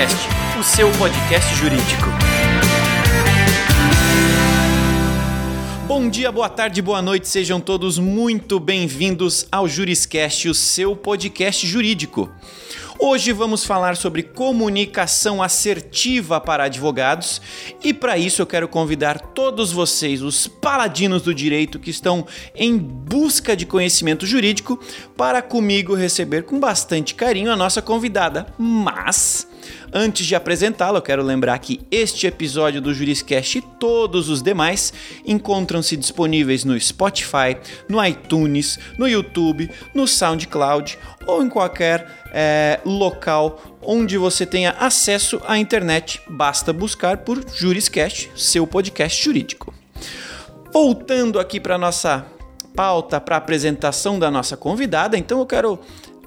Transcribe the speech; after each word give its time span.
Juriscast, 0.00 0.28
o 0.58 0.62
seu 0.62 0.90
podcast 0.92 1.54
jurídico. 1.56 2.06
Bom 5.86 6.08
dia, 6.08 6.32
boa 6.32 6.48
tarde, 6.48 6.80
boa 6.80 7.02
noite, 7.02 7.28
sejam 7.28 7.60
todos 7.60 7.98
muito 7.98 8.58
bem-vindos 8.58 9.46
ao 9.52 9.68
Juriscast, 9.68 10.48
o 10.48 10.54
seu 10.54 10.96
podcast 10.96 11.66
jurídico. 11.66 12.30
Hoje 12.98 13.32
vamos 13.32 13.64
falar 13.64 13.94
sobre 13.96 14.22
comunicação 14.22 15.42
assertiva 15.42 16.40
para 16.40 16.64
advogados 16.64 17.42
e 17.82 17.92
para 17.92 18.16
isso 18.16 18.40
eu 18.40 18.46
quero 18.46 18.68
convidar 18.68 19.18
todos 19.18 19.70
vocês, 19.70 20.22
os 20.22 20.46
paladinos 20.46 21.22
do 21.22 21.34
direito 21.34 21.78
que 21.78 21.90
estão 21.90 22.26
em 22.54 22.78
busca 22.78 23.54
de 23.54 23.66
conhecimento 23.66 24.24
jurídico, 24.24 24.80
para 25.14 25.42
comigo 25.42 25.94
receber 25.94 26.44
com 26.44 26.58
bastante 26.58 27.14
carinho 27.14 27.52
a 27.52 27.56
nossa 27.56 27.82
convidada. 27.82 28.46
Mas 28.58 29.49
Antes 29.92 30.26
de 30.26 30.34
apresentá-la, 30.34 30.98
eu 30.98 31.02
quero 31.02 31.22
lembrar 31.22 31.58
que 31.58 31.80
este 31.90 32.26
episódio 32.26 32.80
do 32.80 32.94
Juriscast 32.94 33.58
e 33.58 33.62
todos 33.62 34.28
os 34.28 34.42
demais 34.42 34.92
encontram-se 35.26 35.96
disponíveis 35.96 36.64
no 36.64 36.78
Spotify, 36.78 37.56
no 37.88 38.04
iTunes, 38.04 38.78
no 38.98 39.08
YouTube, 39.08 39.70
no 39.94 40.06
SoundCloud 40.06 40.98
ou 41.26 41.42
em 41.42 41.48
qualquer 41.48 42.06
é, 42.32 42.80
local 42.84 43.78
onde 43.82 44.16
você 44.16 44.46
tenha 44.46 44.72
acesso 44.72 45.40
à 45.46 45.58
internet. 45.58 46.20
Basta 46.28 46.72
buscar 46.72 47.18
por 47.18 47.44
Juriscast, 47.52 48.30
seu 48.36 48.66
podcast 48.66 49.22
jurídico. 49.22 49.74
Voltando 50.72 51.40
aqui 51.40 51.58
para 51.58 51.76
nossa 51.76 52.24
pauta, 52.74 53.20
para 53.20 53.36
apresentação 53.36 54.18
da 54.18 54.30
nossa 54.30 54.56
convidada, 54.56 55.18
então 55.18 55.40
eu 55.40 55.46
quero 55.46 55.78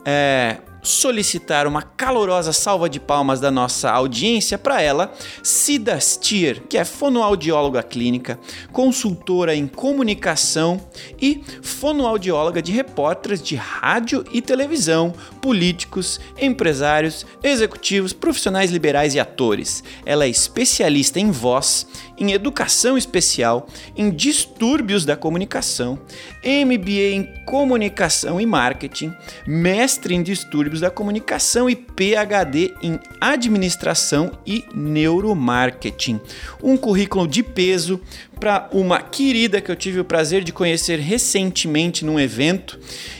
é, 0.05 0.57
solicitar 0.83 1.65
uma 1.65 1.81
calorosa 1.81 2.51
salva 2.51 2.89
de 2.89 2.99
palmas 2.99 3.39
da 3.39 3.49
nossa 3.49 3.89
audiência 3.89 4.57
para 4.57 4.81
ela, 4.81 5.13
Cida 5.41 5.99
Stier, 5.99 6.61
que 6.67 6.77
é 6.77 6.83
fonoaudióloga 6.83 7.81
clínica, 7.81 8.37
consultora 8.71 9.55
em 9.55 9.65
comunicação 9.65 10.79
e 11.19 11.41
fonoaudióloga 11.61 12.61
de 12.61 12.73
repórteres 12.73 13.41
de 13.41 13.55
rádio 13.55 14.25
e 14.31 14.41
televisão, 14.41 15.13
políticos, 15.41 16.19
empresários, 16.39 17.25
executivos, 17.41 18.11
profissionais 18.11 18.69
liberais 18.69 19.15
e 19.15 19.19
atores. 19.19 19.83
Ela 20.05 20.25
é 20.25 20.29
especialista 20.29 21.19
em 21.19 21.31
voz, 21.31 21.87
em 22.17 22.31
educação 22.31 22.97
especial, 22.97 23.67
em 23.95 24.11
distúrbios 24.11 25.05
da 25.05 25.15
comunicação, 25.15 25.99
MBA 26.43 27.13
em 27.13 27.45
comunicação 27.45 28.39
e 28.39 28.45
marketing, 28.45 29.13
mestre 29.47 30.13
em 30.13 30.21
distúrbios 30.21 30.72
da 30.79 30.89
Comunicação 30.89 31.69
e 31.69 31.75
PhD 31.75 32.73
em 32.81 32.99
Administração 33.19 34.31
e 34.45 34.65
Neuromarketing. 34.73 36.19
Um 36.61 36.77
currículo 36.77 37.27
de 37.27 37.43
peso 37.43 37.99
para 38.39 38.69
uma 38.71 39.01
querida 39.01 39.61
que 39.61 39.71
eu 39.71 39.75
tive 39.75 39.99
o 39.99 40.05
prazer 40.05 40.43
de 40.43 40.51
conhecer 40.51 40.99
recentemente 40.99 42.03
num 42.03 42.19
evento. 42.19 42.79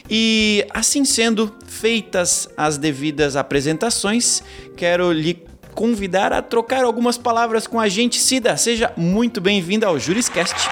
E 0.09 0.66
assim 0.72 1.06
sendo 1.06 1.54
feitas 1.66 2.50
as 2.58 2.78
devidas 2.78 3.36
apresentações, 3.36 4.44
quero 4.76 5.12
lhe 5.12 5.44
convidar 5.74 6.31
a 6.31 6.42
trocar 6.42 6.84
algumas 6.84 7.18
palavras 7.18 7.66
com 7.68 7.80
a 7.80 7.90
gente. 7.90 8.20
Cida, 8.20 8.56
seja 8.58 8.94
muito 8.96 9.42
bem-vinda 9.42 9.88
ao 9.88 10.00
Juriscast. 10.00 10.70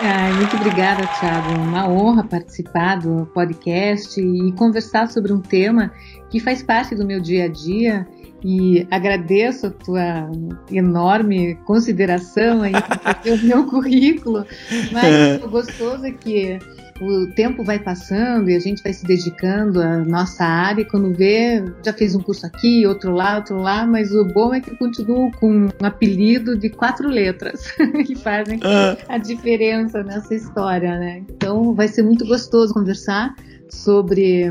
Ai, 0.00 0.32
muito 0.32 0.54
obrigada, 0.54 1.02
Thiago. 1.18 1.50
Uma 1.60 1.88
honra 1.88 2.22
participar 2.22 3.00
do 3.00 3.26
podcast 3.26 4.20
e 4.20 4.52
conversar 4.52 5.10
sobre 5.10 5.32
um 5.32 5.40
tema 5.40 5.92
que 6.30 6.38
faz 6.38 6.62
parte 6.62 6.94
do 6.94 7.04
meu 7.04 7.20
dia 7.20 7.46
a 7.46 7.48
dia. 7.48 8.06
E 8.44 8.86
agradeço 8.90 9.66
a 9.66 9.70
tua 9.70 10.30
enorme 10.70 11.56
consideração 11.64 12.62
aí 12.62 12.72
por 12.72 12.98
fazer 12.98 13.32
o 13.34 13.44
meu 13.44 13.66
currículo. 13.66 14.46
Mas 14.92 15.42
o 15.42 15.48
gostoso 15.48 16.06
é 16.06 16.12
que 16.12 16.58
o 17.00 17.26
tempo 17.34 17.62
vai 17.62 17.78
passando 17.78 18.50
e 18.50 18.56
a 18.56 18.58
gente 18.58 18.82
vai 18.82 18.92
se 18.92 19.04
dedicando 19.06 19.80
à 19.80 19.98
nossa 19.98 20.44
área, 20.44 20.82
e 20.82 20.84
quando 20.84 21.12
vê, 21.12 21.64
já 21.84 21.92
fez 21.92 22.14
um 22.14 22.20
curso 22.20 22.46
aqui, 22.46 22.86
outro 22.86 23.12
lá, 23.12 23.36
outro 23.36 23.56
lá, 23.56 23.86
mas 23.86 24.12
o 24.12 24.24
bom 24.24 24.52
é 24.52 24.60
que 24.60 24.70
eu 24.70 24.76
continuo 24.76 25.30
com 25.32 25.66
um 25.66 25.86
apelido 25.86 26.56
de 26.56 26.68
quatro 26.68 27.08
letras 27.08 27.70
que 28.06 28.14
fazem 28.16 28.58
ah. 28.62 28.96
a 29.08 29.18
diferença 29.18 30.02
nessa 30.02 30.34
história, 30.34 30.98
né? 30.98 31.22
Então 31.30 31.74
vai 31.74 31.88
ser 31.88 32.02
muito 32.02 32.26
gostoso 32.26 32.74
conversar 32.74 33.34
sobre 33.70 34.50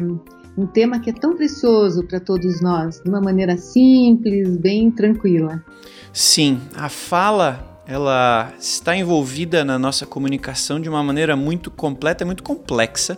um 0.58 0.66
tema 0.66 1.00
que 1.00 1.12
é 1.12 1.14
tão 1.14 1.36
precioso 1.36 2.04
para 2.04 2.20
todos 2.20 2.62
nós, 2.62 3.00
de 3.02 3.10
uma 3.10 3.22
maneira 3.22 3.56
simples, 3.58 4.58
bem 4.58 4.90
tranquila. 4.90 5.64
Sim, 6.12 6.60
a 6.76 6.90
fala 6.90 7.78
ela 7.88 8.52
está 8.60 8.98
envolvida 8.98 9.64
na 9.64 9.80
nossa 9.80 10.06
comunicação 10.06 10.80
de 10.80 10.90
uma 10.90 11.02
maneira 11.02 11.38
muito 11.38 11.72
completa 11.72 12.26
muito 12.26 12.44
complexa. 12.44 13.18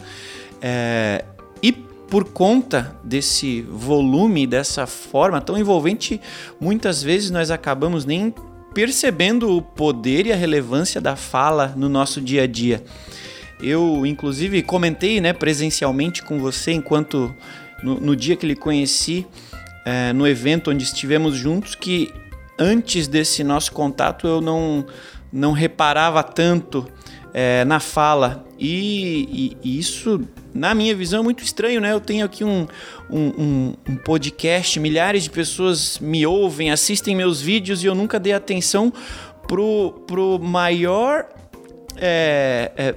É, 0.62 1.26
e 1.64 1.72
por 1.72 2.26
conta 2.26 2.96
desse 3.04 3.62
volume, 3.62 4.46
dessa 4.46 4.86
forma 4.86 5.42
tão 5.42 5.58
envolvente, 5.58 6.22
muitas 6.60 7.02
vezes 7.02 7.32
nós 7.32 7.50
acabamos 7.50 8.06
nem 8.06 8.34
percebendo 8.74 9.56
o 9.56 9.62
poder 9.62 10.28
e 10.28 10.32
a 10.32 10.36
relevância 10.36 11.02
da 11.02 11.16
fala 11.16 11.74
no 11.76 11.90
nosso 11.90 12.22
dia 12.22 12.44
a 12.44 12.48
dia. 12.48 12.84
Eu, 13.62 14.06
inclusive, 14.06 14.64
comentei 14.64 15.20
né, 15.20 15.34
presencialmente 15.34 16.24
com 16.24 16.40
você 16.40 16.72
enquanto 16.72 17.36
no, 17.84 18.00
no 18.00 18.16
dia 18.16 18.36
que 18.36 18.46
lhe 18.46 18.56
conheci, 18.56 19.28
é, 19.86 20.14
no 20.14 20.28
evento 20.28 20.72
onde 20.72 20.84
estivemos 20.84 21.36
juntos, 21.36 21.76
que 21.76 22.14
antes 22.58 23.08
desse 23.08 23.44
nosso 23.44 23.72
contato 23.72 24.28
eu 24.28 24.42
não, 24.42 24.86
não 25.32 25.52
reparava 25.52 26.22
tanto 26.24 26.88
é, 27.34 27.64
na 27.66 27.80
fala. 27.80 28.46
E, 28.58 29.56
e, 29.64 29.70
e, 29.70 29.80
isso, 29.80 30.22
na 30.54 30.74
minha 30.74 30.96
visão, 30.96 31.22
é 31.22 31.24
muito 31.24 31.44
estranho, 31.44 31.80
né? 31.80 31.94
Eu 31.94 32.02
tenho 32.02 32.26
aqui 32.26 32.44
um, 32.44 32.68
um, 33.10 33.74
um, 33.88 33.96
podcast, 33.96 34.80
milhares 34.80 35.24
de 35.24 35.30
pessoas 35.30 35.98
me 36.00 36.26
ouvem, 36.26 36.72
assistem 36.72 37.16
meus 37.16 37.42
vídeos 37.42 37.84
e 37.84 37.88
eu 37.88 37.96
nunca 37.96 38.20
dei 38.20 38.34
atenção 38.34 38.92
pro, 39.48 40.04
pro 40.06 40.40
maior 40.40 41.28
é, 42.00 42.72
é 42.78 42.96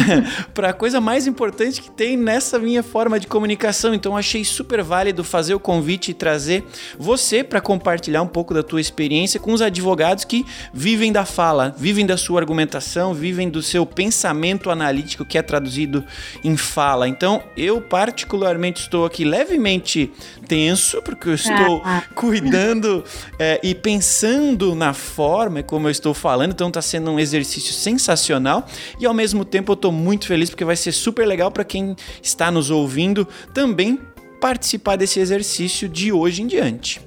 para 0.54 0.70
a 0.70 0.72
coisa 0.72 1.00
mais 1.00 1.26
importante 1.26 1.80
que 1.80 1.90
tem 1.90 2.16
nessa 2.16 2.58
minha 2.58 2.82
forma 2.82 3.18
de 3.18 3.26
comunicação. 3.26 3.94
Então 3.94 4.16
achei 4.16 4.44
super 4.44 4.82
válido 4.82 5.22
fazer 5.22 5.54
o 5.54 5.60
convite 5.60 6.10
e 6.10 6.14
trazer 6.14 6.64
você 6.98 7.42
para 7.44 7.60
compartilhar 7.60 8.22
um 8.22 8.26
pouco 8.26 8.54
da 8.54 8.62
tua 8.62 8.80
experiência 8.80 9.38
com 9.38 9.52
os 9.52 9.62
advogados 9.62 10.24
que 10.24 10.44
vivem 10.72 11.12
da 11.12 11.24
fala, 11.24 11.74
vivem 11.76 12.06
da 12.06 12.16
sua 12.16 12.40
argumentação, 12.40 13.14
vivem 13.14 13.48
do 13.48 13.62
seu 13.62 13.86
pensamento 13.86 14.70
analítico 14.70 15.24
que 15.24 15.38
é 15.38 15.42
traduzido 15.42 16.04
em 16.42 16.56
fala. 16.56 17.08
Então 17.08 17.42
eu 17.56 17.80
particularmente 17.80 18.82
estou 18.82 19.04
aqui 19.04 19.24
levemente 19.24 20.10
tenso 20.52 21.00
porque 21.00 21.30
eu 21.30 21.34
estou 21.34 21.80
ah, 21.82 22.02
ah. 22.04 22.14
cuidando 22.14 23.02
é, 23.38 23.58
e 23.62 23.74
pensando 23.74 24.74
na 24.74 24.92
forma 24.92 25.62
como 25.62 25.86
eu 25.86 25.90
estou 25.90 26.12
falando. 26.12 26.50
Então 26.50 26.68
está 26.68 26.82
sendo 26.82 27.10
um 27.10 27.18
exercício 27.18 27.72
sensacional 27.72 28.66
e 29.00 29.06
ao 29.06 29.14
mesmo 29.14 29.46
tempo 29.46 29.72
eu 29.72 29.74
estou 29.74 29.90
muito 29.90 30.26
feliz 30.26 30.50
porque 30.50 30.62
vai 30.62 30.76
ser 30.76 30.92
super 30.92 31.26
legal 31.26 31.50
para 31.50 31.64
quem 31.64 31.96
está 32.22 32.50
nos 32.50 32.70
ouvindo 32.70 33.26
também 33.54 33.98
participar 34.42 34.96
desse 34.96 35.20
exercício 35.20 35.88
de 35.88 36.12
hoje 36.12 36.42
em 36.42 36.46
diante. 36.46 37.00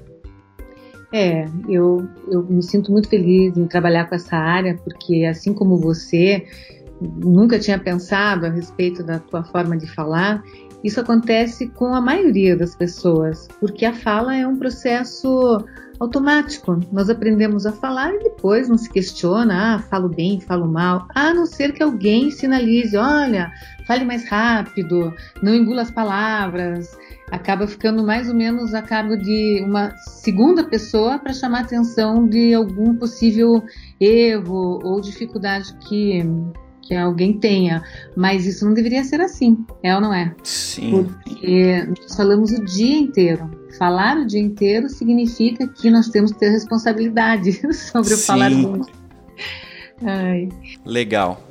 É, 1.13 1.45
eu, 1.69 2.07
eu 2.28 2.41
me 2.50 2.63
sinto 2.63 2.91
muito 2.91 3.07
feliz 3.07 3.55
em 3.55 3.67
trabalhar 3.67 4.05
com 4.05 4.16
essa 4.16 4.35
área, 4.35 4.75
porque 4.84 5.23
assim 5.25 5.53
como 5.53 5.78
você, 5.78 6.47
nunca 7.00 7.59
tinha 7.59 7.78
pensado 7.78 8.45
a 8.47 8.50
respeito 8.50 9.03
da 9.03 9.19
tua 9.19 9.44
forma 9.44 9.78
de 9.78 9.88
falar. 9.94 10.44
Isso 10.85 11.01
acontece 11.01 11.68
com 11.69 11.96
a 11.96 12.00
maioria 12.00 12.56
das 12.56 12.75
pessoas, 12.75 13.47
porque 13.59 13.85
a 13.85 13.91
fala 13.91 14.35
é 14.35 14.46
um 14.46 14.55
processo 14.55 15.58
automático. 15.99 16.79
Nós 16.91 17.09
aprendemos 17.09 17.66
a 17.66 17.72
falar 17.72 18.14
e 18.14 18.20
depois 18.20 18.70
não 18.70 18.78
se 18.78 18.87
questiona, 18.87 19.78
ah, 19.78 19.79
falo 19.79 20.08
bem, 20.08 20.40
falo 20.40 20.67
mal, 20.67 21.08
a 21.16 21.34
não 21.34 21.47
ser 21.47 21.73
que 21.73 21.82
alguém 21.82 22.29
sinalize, 22.29 22.96
olha, 22.96 23.52
fale 23.87 24.05
mais 24.05 24.29
rápido, 24.29 25.11
não 25.41 25.55
engula 25.55 25.82
as 25.82 25.90
palavras. 25.90 26.96
Acaba 27.32 27.66
ficando 27.66 28.03
mais 28.03 28.29
ou 28.29 28.35
menos 28.35 28.76
a 28.76 28.84
cargo 28.84 29.17
de 29.17 29.64
uma 29.66 29.90
segunda 29.97 30.64
pessoa 30.64 31.17
para 31.17 31.34
chamar 31.34 31.61
a 31.61 31.61
atenção 31.61 32.28
de 32.28 32.53
algum 32.53 32.96
possível 32.96 33.64
erro 33.99 34.79
ou 34.84 35.02
dificuldade 35.02 35.73
que 35.79 36.22
que 36.85 36.93
alguém 36.93 37.34
tenha, 37.34 37.84
mas 38.16 38.46
isso 38.46 38.66
não 38.66 38.73
deveria 38.73 39.03
ser 39.03 39.20
assim, 39.20 39.58
é 39.84 39.93
ou 39.96 39.99
não 39.99 40.14
é? 40.14 40.34
Sim. 40.43 41.09
Porque 41.23 41.84
nós 41.99 42.16
falamos 42.16 42.52
o 42.52 42.64
dia 42.64 42.97
inteiro. 42.97 43.49
Falar 43.78 44.17
o 44.17 44.26
dia 44.26 44.40
inteiro 44.40 44.87
significa 44.87 45.67
que 45.67 45.90
nós 45.90 46.08
temos 46.08 46.32
que 46.32 46.40
ter 46.40 46.49
responsabilidade 46.49 47.52
sobre 47.73 48.14
o 48.14 48.17
Sim. 48.17 48.26
falar 48.26 48.52
muito. 48.52 48.90
Ai. 50.03 50.49
Legal. 50.85 51.41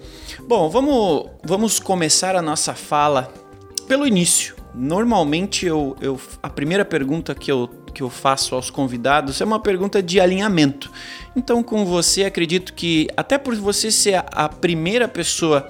Bom, 0.47 0.71
vamos, 0.71 1.31
vamos 1.43 1.79
começar 1.79 2.37
a 2.37 2.43
nossa 2.43 2.75
fala 2.75 3.33
pelo 3.89 4.07
início. 4.07 4.55
normalmente 4.75 5.67
eu, 5.67 5.97
eu, 6.01 6.19
a 6.43 6.49
primeira 6.49 6.85
pergunta 6.85 7.35
que 7.35 7.51
eu, 7.51 7.69
que 7.93 8.03
eu 8.03 8.11
faço 8.11 8.55
aos 8.55 8.71
convidados 8.71 9.41
é 9.41 9.45
uma 9.45 9.61
pergunta 9.61 10.03
de 10.03 10.21
alinhamento. 10.21 10.91
Então, 11.37 11.63
com 11.63 11.85
você, 11.85 12.25
acredito 12.25 12.73
que, 12.75 13.09
até 13.17 13.37
por 13.39 13.55
você 13.57 13.91
ser 13.91 14.23
a, 14.27 14.49
primeira 14.49 15.09
pessoa 15.09 15.69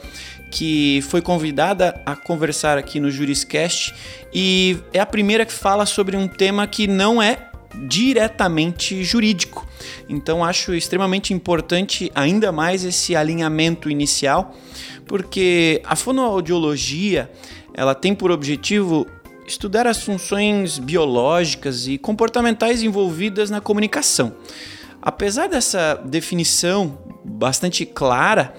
que 0.51 1.03
foi 1.09 1.21
convidada 1.21 2.01
a 2.05 2.15
conversar 2.15 2.79
aqui 2.79 3.01
no 3.01 3.11
Juriscast 3.11 3.95
e 4.33 4.79
é 4.93 5.01
a 5.01 5.07
primeira 5.07 5.45
que 5.45 5.53
fala 5.53 5.87
sobre 5.87 6.17
um 6.17 6.29
tema 6.29 6.67
que 6.67 6.87
não 6.87 7.21
é 7.21 7.51
diretamente 7.89 9.03
jurídico. 9.03 9.67
Então 10.09 10.45
acho 10.45 10.75
extremamente 10.75 11.35
importante 11.35 12.11
ainda 12.15 12.53
mais 12.53 12.85
esse 12.85 13.17
alinhamento 13.17 13.91
inicial, 13.91 14.55
porque 15.07 15.83
a 15.85 15.97
fonoaudiologia, 15.97 17.31
ela 17.75 17.95
tem 17.95 18.15
por 18.15 18.31
objetivo 18.31 19.07
estudar 19.47 19.87
as 19.87 20.03
funções 20.03 20.79
biológicas 20.79 21.87
e 21.87 21.99
comportamentais 21.99 22.83
envolvidas 22.83 23.51
na 23.51 23.61
comunicação. 23.61 24.35
Apesar 25.07 25.49
dessa 25.49 26.01
definição 26.03 26.99
bastante 27.23 27.85
clara, 27.85 28.55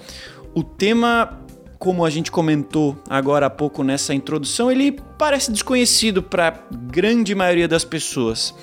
o 0.54 0.62
tema 0.62 1.42
como 1.76 2.04
a 2.04 2.10
gente 2.10 2.30
comentou 2.30 2.96
agora 3.08 3.46
há 3.46 3.50
pouco 3.50 3.82
nessa 3.82 4.14
introdução, 4.14 4.70
ele 4.70 4.92
parece 5.18 5.50
desconhecido 5.50 6.22
para 6.22 6.48
a 6.48 6.52
grande 6.72 7.34
maioria 7.34 7.66
das 7.66 7.84
pessoas. 7.84 8.54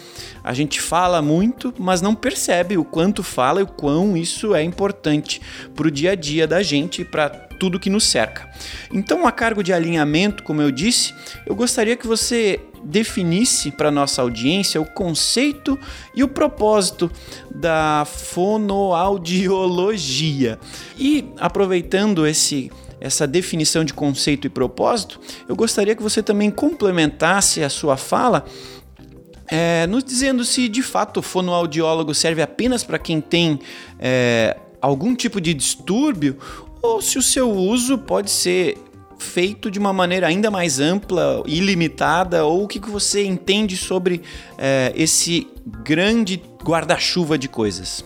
A 0.43 0.53
gente 0.53 0.81
fala 0.81 1.21
muito, 1.21 1.73
mas 1.77 2.01
não 2.01 2.15
percebe 2.15 2.77
o 2.77 2.85
quanto 2.85 3.21
fala 3.21 3.59
e 3.59 3.63
o 3.63 3.67
quão 3.67 4.15
isso 4.17 4.55
é 4.55 4.63
importante 4.63 5.41
para 5.75 5.87
o 5.87 5.91
dia 5.91 6.11
a 6.11 6.15
dia 6.15 6.47
da 6.47 6.63
gente 6.63 7.01
e 7.01 7.05
para 7.05 7.29
tudo 7.29 7.79
que 7.79 7.89
nos 7.89 8.05
cerca. 8.05 8.49
Então, 8.91 9.27
a 9.27 9.31
cargo 9.31 9.61
de 9.61 9.71
alinhamento, 9.71 10.41
como 10.41 10.61
eu 10.61 10.71
disse, 10.71 11.13
eu 11.45 11.53
gostaria 11.53 11.95
que 11.95 12.07
você 12.07 12.59
definisse 12.83 13.71
para 13.71 13.89
nossa 13.89 14.21
audiência 14.21 14.81
o 14.81 14.85
conceito 14.85 15.79
e 16.15 16.23
o 16.23 16.27
propósito 16.27 17.09
da 17.53 18.05
fonoaudiologia. 18.05 20.59
E 20.97 21.25
aproveitando 21.37 22.27
esse 22.27 22.69
essa 23.01 23.25
definição 23.27 23.83
de 23.83 23.93
conceito 23.93 24.47
e 24.47 24.49
propósito, 24.49 25.19
eu 25.49 25.57
gostaria 25.57 25.93
que 25.93 26.01
você 26.01 26.23
também 26.23 26.49
complementasse 26.49 27.61
a 27.61 27.69
sua 27.69 27.97
fala 27.97 28.45
é, 29.47 29.85
nos 29.87 30.03
dizendo 30.03 30.45
se 30.45 30.69
de 30.69 30.81
fato 30.81 31.19
o 31.19 31.23
fonoaudiólogo 31.23 32.13
serve 32.13 32.41
apenas 32.41 32.83
para 32.83 32.97
quem 32.97 33.19
tem 33.19 33.59
é, 33.99 34.57
algum 34.81 35.15
tipo 35.15 35.41
de 35.41 35.53
distúrbio 35.53 36.37
ou 36.81 37.01
se 37.01 37.17
o 37.17 37.21
seu 37.21 37.51
uso 37.51 37.97
pode 37.97 38.31
ser 38.31 38.77
feito 39.23 39.71
de 39.71 39.79
uma 39.79 39.93
maneira 39.93 40.27
ainda 40.27 40.51
mais 40.51 40.79
ampla, 40.79 41.41
ilimitada, 41.47 42.45
ou 42.45 42.65
o 42.65 42.67
que, 42.67 42.79
que 42.79 42.89
você 42.89 43.25
entende 43.25 43.75
sobre 43.75 44.21
é, 44.57 44.93
esse 44.95 45.47
grande 45.83 46.41
guarda-chuva 46.63 47.37
de 47.37 47.47
coisas? 47.47 48.05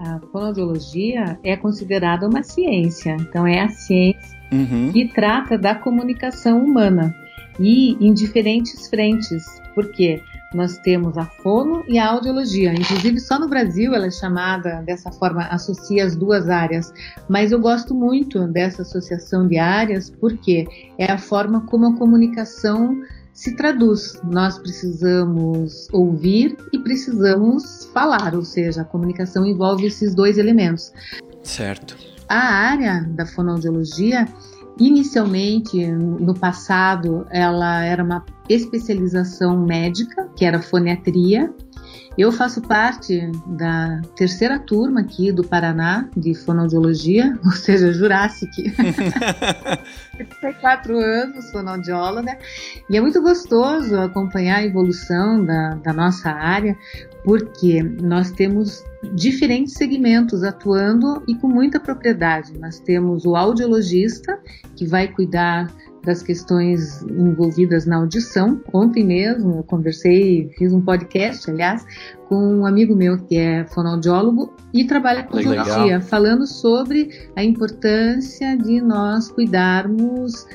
a 0.00 0.20
fonoaudiologia 0.32 1.38
é 1.42 1.56
considerada 1.56 2.26
uma 2.26 2.42
ciência, 2.42 3.16
então 3.20 3.46
é 3.46 3.60
a 3.60 3.68
ciência 3.68 4.38
uhum. 4.52 4.90
que 4.92 5.08
trata 5.08 5.58
da 5.58 5.74
comunicação 5.74 6.64
humana 6.64 7.14
e 7.58 7.96
em 8.00 8.12
diferentes 8.14 8.88
frentes, 8.88 9.44
porque 9.74 10.22
nós 10.54 10.78
temos 10.78 11.18
a 11.18 11.24
fono 11.26 11.84
e 11.86 11.98
a 11.98 12.08
audiologia. 12.08 12.72
Inclusive, 12.72 13.20
só 13.20 13.38
no 13.38 13.48
Brasil 13.48 13.94
ela 13.94 14.06
é 14.06 14.10
chamada 14.10 14.82
dessa 14.82 15.12
forma, 15.12 15.42
associa 15.44 16.04
as 16.04 16.16
duas 16.16 16.48
áreas. 16.48 16.92
Mas 17.28 17.52
eu 17.52 17.60
gosto 17.60 17.94
muito 17.94 18.46
dessa 18.46 18.82
associação 18.82 19.46
de 19.46 19.58
áreas 19.58 20.10
porque 20.10 20.66
é 20.96 21.10
a 21.10 21.18
forma 21.18 21.60
como 21.66 21.86
a 21.86 21.96
comunicação 21.96 22.98
se 23.32 23.54
traduz. 23.54 24.20
Nós 24.24 24.58
precisamos 24.58 25.88
ouvir 25.92 26.56
e 26.72 26.78
precisamos 26.78 27.84
falar, 27.92 28.34
ou 28.34 28.44
seja, 28.44 28.82
a 28.82 28.84
comunicação 28.84 29.46
envolve 29.46 29.86
esses 29.86 30.14
dois 30.14 30.38
elementos. 30.38 30.92
Certo. 31.42 31.96
A 32.28 32.40
área 32.40 33.06
da 33.10 33.24
fonoaudiologia, 33.24 34.26
inicialmente, 34.78 35.86
no 35.86 36.34
passado, 36.34 37.26
ela 37.30 37.84
era 37.84 38.02
uma 38.02 38.24
especialização 38.48 39.64
médica, 39.64 40.28
que 40.36 40.44
era 40.44 40.60
foniatria, 40.62 41.52
eu 42.18 42.32
faço 42.32 42.60
parte 42.60 43.30
da 43.46 44.00
terceira 44.16 44.58
turma 44.58 45.02
aqui 45.02 45.30
do 45.30 45.46
Paraná 45.46 46.08
de 46.16 46.34
fonoaudiologia, 46.34 47.38
ou 47.46 47.52
seja, 47.52 47.92
Jurassic. 47.92 48.50
34 50.16 50.98
anos, 50.98 51.48
fonoaudióloga, 51.52 52.36
e 52.90 52.96
é 52.96 53.00
muito 53.00 53.22
gostoso 53.22 53.96
acompanhar 54.00 54.56
a 54.56 54.64
evolução 54.64 55.44
da, 55.44 55.76
da 55.76 55.92
nossa 55.92 56.28
área, 56.28 56.76
porque 57.22 57.84
nós 58.02 58.32
temos 58.32 58.84
diferentes 59.14 59.74
segmentos 59.74 60.42
atuando 60.42 61.22
e 61.28 61.36
com 61.36 61.46
muita 61.46 61.78
propriedade. 61.78 62.58
Nós 62.58 62.80
temos 62.80 63.24
o 63.24 63.36
audiologista, 63.36 64.40
que 64.74 64.84
vai 64.84 65.06
cuidar 65.06 65.72
das 66.04 66.22
questões 66.22 67.02
envolvidas 67.02 67.86
na 67.86 67.96
audição. 67.96 68.60
Ontem 68.72 69.04
mesmo 69.04 69.56
eu 69.58 69.62
conversei, 69.62 70.50
fiz 70.56 70.72
um 70.72 70.80
podcast, 70.80 71.50
aliás, 71.50 71.84
com 72.28 72.36
um 72.36 72.66
amigo 72.66 72.94
meu 72.94 73.18
que 73.18 73.36
é 73.36 73.64
fonoaudiólogo 73.66 74.54
e 74.72 74.84
trabalha 74.84 75.22
com 75.22 75.36
audiologia, 75.36 76.00
falando 76.00 76.46
sobre 76.46 77.10
a 77.34 77.42
importância 77.42 78.56
de 78.56 78.80
nós 78.80 79.30
cuidarmos 79.30 80.46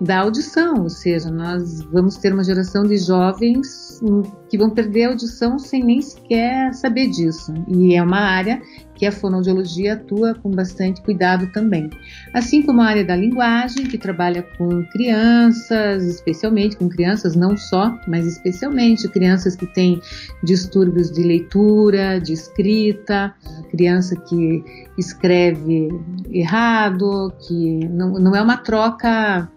da 0.00 0.20
audição, 0.20 0.82
ou 0.82 0.88
seja, 0.88 1.30
nós 1.30 1.82
vamos 1.82 2.16
ter 2.16 2.32
uma 2.32 2.42
geração 2.42 2.84
de 2.84 2.96
jovens 2.96 4.00
que 4.48 4.56
vão 4.56 4.70
perder 4.70 5.04
a 5.04 5.08
audição 5.10 5.58
sem 5.58 5.84
nem 5.84 6.00
sequer 6.00 6.72
saber 6.72 7.08
disso. 7.08 7.52
E 7.68 7.94
é 7.94 8.02
uma 8.02 8.18
área 8.18 8.62
que 8.94 9.04
a 9.04 9.12
fonoaudiologia 9.12 9.94
atua 9.94 10.34
com 10.34 10.50
bastante 10.50 11.02
cuidado 11.02 11.46
também. 11.52 11.90
Assim 12.32 12.62
como 12.62 12.80
a 12.80 12.86
área 12.86 13.04
da 13.04 13.14
linguagem, 13.14 13.84
que 13.84 13.98
trabalha 13.98 14.42
com 14.56 14.84
crianças, 14.86 16.04
especialmente 16.04 16.76
com 16.76 16.88
crianças, 16.88 17.36
não 17.36 17.56
só, 17.56 17.98
mas 18.08 18.26
especialmente 18.26 19.08
crianças 19.08 19.54
que 19.54 19.66
têm 19.66 20.00
distúrbios 20.42 21.10
de 21.10 21.22
leitura, 21.22 22.18
de 22.18 22.32
escrita, 22.32 23.34
criança 23.70 24.16
que 24.16 24.64
escreve 24.98 25.88
errado, 26.30 27.32
que 27.46 27.86
não, 27.88 28.12
não 28.12 28.34
é 28.34 28.42
uma 28.42 28.56
troca 28.56 29.50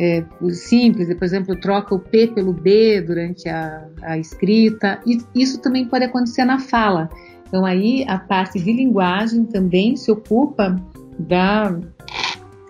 é, 0.00 0.24
simples, 0.50 1.14
por 1.14 1.24
exemplo, 1.24 1.60
troca 1.60 1.94
o 1.94 1.98
P 1.98 2.28
pelo 2.28 2.54
B 2.54 3.02
durante 3.02 3.46
a, 3.50 3.86
a 4.00 4.16
escrita, 4.16 4.98
e 5.06 5.18
isso 5.34 5.60
também 5.60 5.84
pode 5.84 6.06
acontecer 6.06 6.46
na 6.46 6.58
fala. 6.58 7.10
Então 7.46 7.66
aí 7.66 8.06
a 8.08 8.18
parte 8.18 8.58
de 8.58 8.72
linguagem 8.72 9.44
também 9.44 9.96
se 9.96 10.10
ocupa 10.10 10.74
da, 11.18 11.78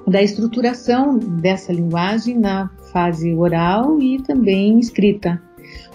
da 0.08 0.20
estruturação 0.20 1.18
dessa 1.18 1.72
linguagem 1.72 2.36
na 2.36 2.68
fase 2.92 3.32
oral 3.32 4.02
e 4.02 4.20
também 4.22 4.80
escrita. 4.80 5.40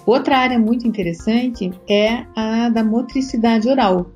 Outra 0.06 0.38
área 0.38 0.58
muito 0.58 0.88
interessante 0.88 1.70
é 1.90 2.24
a 2.34 2.70
da 2.70 2.82
motricidade 2.82 3.68
oral, 3.68 4.10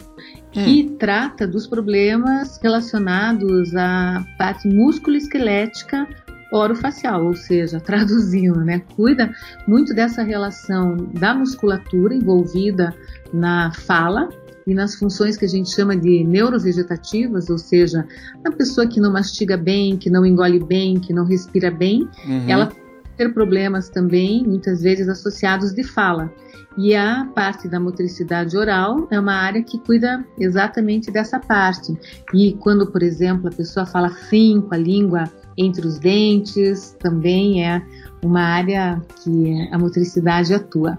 que 0.52 0.88
hum. 0.88 0.96
trata 0.98 1.46
dos 1.46 1.68
problemas 1.68 2.60
relacionados 2.64 3.76
à 3.76 4.24
parte 4.38 4.70
músculo-esquelética 4.70 6.08
orofacial, 6.52 7.26
ou 7.26 7.36
seja, 7.36 7.80
traduzindo, 7.82 8.60
né, 8.62 8.82
cuida 8.96 9.32
muito 9.68 9.94
dessa 9.94 10.24
relação 10.24 10.96
da 11.14 11.34
musculatura 11.34 12.14
envolvida 12.14 12.94
na 13.34 13.72
fala 13.72 14.30
e 14.66 14.74
nas 14.74 14.96
funções 14.96 15.36
que 15.36 15.46
a 15.46 15.48
gente 15.48 15.74
chama 15.74 15.96
de 15.96 16.24
neurovegetativas, 16.24 17.50
ou 17.50 17.58
seja, 17.58 18.06
a 18.46 18.52
pessoa 18.52 18.86
que 18.86 19.00
não 19.00 19.12
mastiga 19.12 19.58
bem, 19.58 19.98
que 19.98 20.10
não 20.10 20.26
engole 20.26 20.60
bem, 20.60 21.00
que 21.00 21.12
não 21.12 21.26
respira 21.26 21.72
bem, 21.72 22.08
uhum. 22.26 22.46
ela 22.48 22.72
ter 23.18 23.34
problemas 23.34 23.90
também, 23.90 24.46
muitas 24.46 24.82
vezes 24.82 25.10
associados 25.10 25.74
de 25.74 25.84
fala. 25.84 26.32
E 26.78 26.96
a 26.96 27.26
parte 27.36 27.68
da 27.68 27.78
motricidade 27.78 28.56
oral 28.56 29.08
é 29.12 29.20
uma 29.20 29.34
área 29.34 29.62
que 29.62 29.78
cuida 29.80 30.26
exatamente 30.38 31.12
dessa 31.12 31.38
parte. 31.38 31.98
E 32.34 32.54
quando, 32.54 32.90
por 32.90 33.04
exemplo, 33.04 33.50
a 33.50 33.52
pessoa 33.52 33.86
fala 33.86 34.10
fim 34.10 34.62
com 34.62 34.74
a 34.74 34.78
língua 34.78 35.26
entre 35.60 35.86
os 35.86 36.00
dentes, 36.00 36.96
também 37.00 37.66
é 37.66 37.86
uma 38.24 38.42
área 38.42 39.02
que 39.22 39.70
a 39.72 39.78
motricidade 39.78 40.54
atua. 40.54 40.98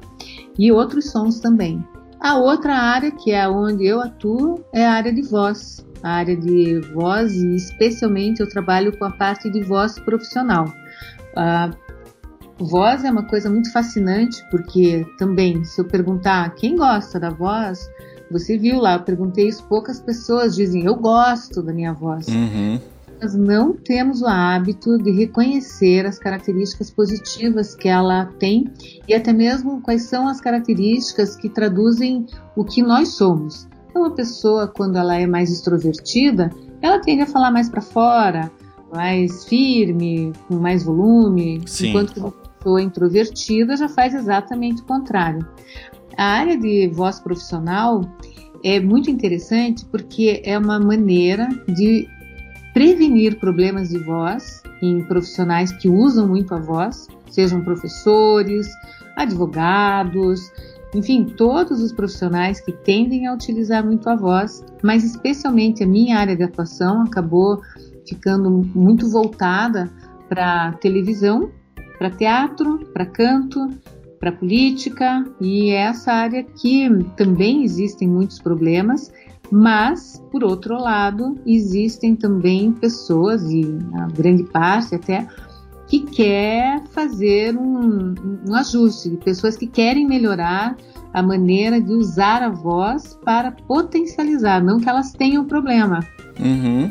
E 0.58 0.70
outros 0.70 1.10
sons 1.10 1.40
também. 1.40 1.82
A 2.20 2.36
outra 2.36 2.74
área, 2.74 3.10
que 3.10 3.30
é 3.32 3.48
onde 3.48 3.86
eu 3.86 4.00
atuo, 4.00 4.62
é 4.74 4.84
a 4.84 4.92
área 4.92 5.12
de 5.12 5.22
voz. 5.22 5.84
A 6.02 6.10
área 6.10 6.36
de 6.36 6.78
voz, 6.92 7.32
e 7.32 7.56
especialmente 7.56 8.40
eu 8.40 8.48
trabalho 8.48 8.96
com 8.98 9.06
a 9.06 9.10
parte 9.10 9.48
de 9.50 9.62
voz 9.62 9.98
profissional. 9.98 10.70
A 11.34 11.70
voz 12.58 13.04
é 13.04 13.10
uma 13.10 13.22
coisa 13.24 13.48
muito 13.48 13.72
fascinante, 13.72 14.42
porque 14.50 15.06
também, 15.18 15.64
se 15.64 15.80
eu 15.80 15.86
perguntar 15.86 16.54
quem 16.56 16.76
gosta 16.76 17.18
da 17.18 17.30
voz, 17.30 17.88
você 18.30 18.58
viu 18.58 18.78
lá, 18.78 18.94
eu 18.94 19.00
perguntei 19.00 19.48
isso, 19.48 19.64
poucas 19.64 19.98
pessoas 19.98 20.54
dizem 20.54 20.84
eu 20.84 20.96
gosto 20.96 21.62
da 21.62 21.72
minha 21.72 21.94
voz. 21.94 22.28
Uhum. 22.28 22.78
Nós 23.20 23.34
não 23.34 23.74
temos 23.74 24.22
o 24.22 24.26
hábito 24.26 24.96
de 24.98 25.10
reconhecer 25.10 26.06
as 26.06 26.18
características 26.18 26.90
positivas 26.90 27.74
que 27.74 27.88
ela 27.88 28.26
tem 28.38 28.64
e 29.06 29.14
até 29.14 29.32
mesmo 29.32 29.82
quais 29.82 30.04
são 30.04 30.26
as 30.26 30.40
características 30.40 31.36
que 31.36 31.48
traduzem 31.48 32.26
o 32.56 32.64
que 32.64 32.82
nós 32.82 33.10
somos. 33.16 33.68
Então, 33.90 34.04
a 34.04 34.10
pessoa, 34.10 34.68
quando 34.68 34.96
ela 34.96 35.16
é 35.16 35.26
mais 35.26 35.50
extrovertida, 35.50 36.50
ela 36.80 37.00
tende 37.00 37.22
a 37.22 37.26
falar 37.26 37.50
mais 37.50 37.68
para 37.68 37.82
fora, 37.82 38.50
mais 38.92 39.44
firme, 39.44 40.32
com 40.48 40.56
mais 40.56 40.84
volume, 40.84 41.60
Sim. 41.66 41.88
enquanto 41.88 42.14
que 42.14 42.20
uma 42.20 42.32
pessoa 42.32 42.80
introvertida 42.80 43.76
já 43.76 43.88
faz 43.88 44.14
exatamente 44.14 44.80
o 44.80 44.84
contrário. 44.84 45.46
A 46.16 46.24
área 46.24 46.56
de 46.56 46.88
voz 46.88 47.20
profissional 47.20 48.00
é 48.64 48.80
muito 48.80 49.10
interessante 49.10 49.84
porque 49.86 50.40
é 50.44 50.56
uma 50.58 50.78
maneira 50.78 51.48
de 51.66 52.06
prevenir 52.72 53.38
problemas 53.38 53.90
de 53.90 53.98
voz 53.98 54.62
em 54.82 55.02
profissionais 55.04 55.72
que 55.72 55.88
usam 55.88 56.28
muito 56.28 56.54
a 56.54 56.58
voz, 56.58 57.06
sejam 57.30 57.62
professores, 57.62 58.68
advogados, 59.16 60.52
enfim, 60.94 61.24
todos 61.24 61.80
os 61.80 61.92
profissionais 61.92 62.60
que 62.60 62.72
tendem 62.72 63.26
a 63.26 63.34
utilizar 63.34 63.84
muito 63.84 64.08
a 64.08 64.16
voz, 64.16 64.64
mas 64.82 65.04
especialmente 65.04 65.84
a 65.84 65.86
minha 65.86 66.18
área 66.18 66.36
de 66.36 66.42
atuação 66.42 67.02
acabou 67.02 67.60
ficando 68.08 68.50
muito 68.50 69.08
voltada 69.08 69.90
para 70.28 70.72
televisão, 70.74 71.50
para 71.98 72.10
teatro, 72.10 72.78
para 72.92 73.06
canto, 73.06 73.68
para 74.18 74.32
política 74.32 75.24
e 75.40 75.70
é 75.70 75.82
essa 75.82 76.12
área 76.12 76.42
que 76.42 76.88
também 77.16 77.64
existem 77.64 78.08
muitos 78.08 78.38
problemas, 78.38 79.12
mas 79.50 80.22
por 80.30 80.44
outro 80.44 80.78
lado 80.78 81.36
existem 81.44 82.14
também 82.14 82.72
pessoas 82.72 83.42
e 83.50 83.78
a 83.94 84.06
grande 84.06 84.44
parte 84.44 84.94
até 84.94 85.26
que 85.86 86.00
quer 86.00 86.84
fazer 86.92 87.56
um, 87.56 88.14
um 88.48 88.54
ajuste, 88.54 89.10
pessoas 89.24 89.56
que 89.56 89.66
querem 89.66 90.06
melhorar 90.06 90.76
a 91.12 91.20
maneira 91.20 91.80
de 91.80 91.92
usar 91.92 92.42
a 92.42 92.48
voz 92.48 93.18
para 93.24 93.50
potencializar, 93.50 94.62
não 94.62 94.78
que 94.78 94.88
elas 94.88 95.12
tenham 95.12 95.44
problema. 95.44 95.98
Uhum. 96.38 96.90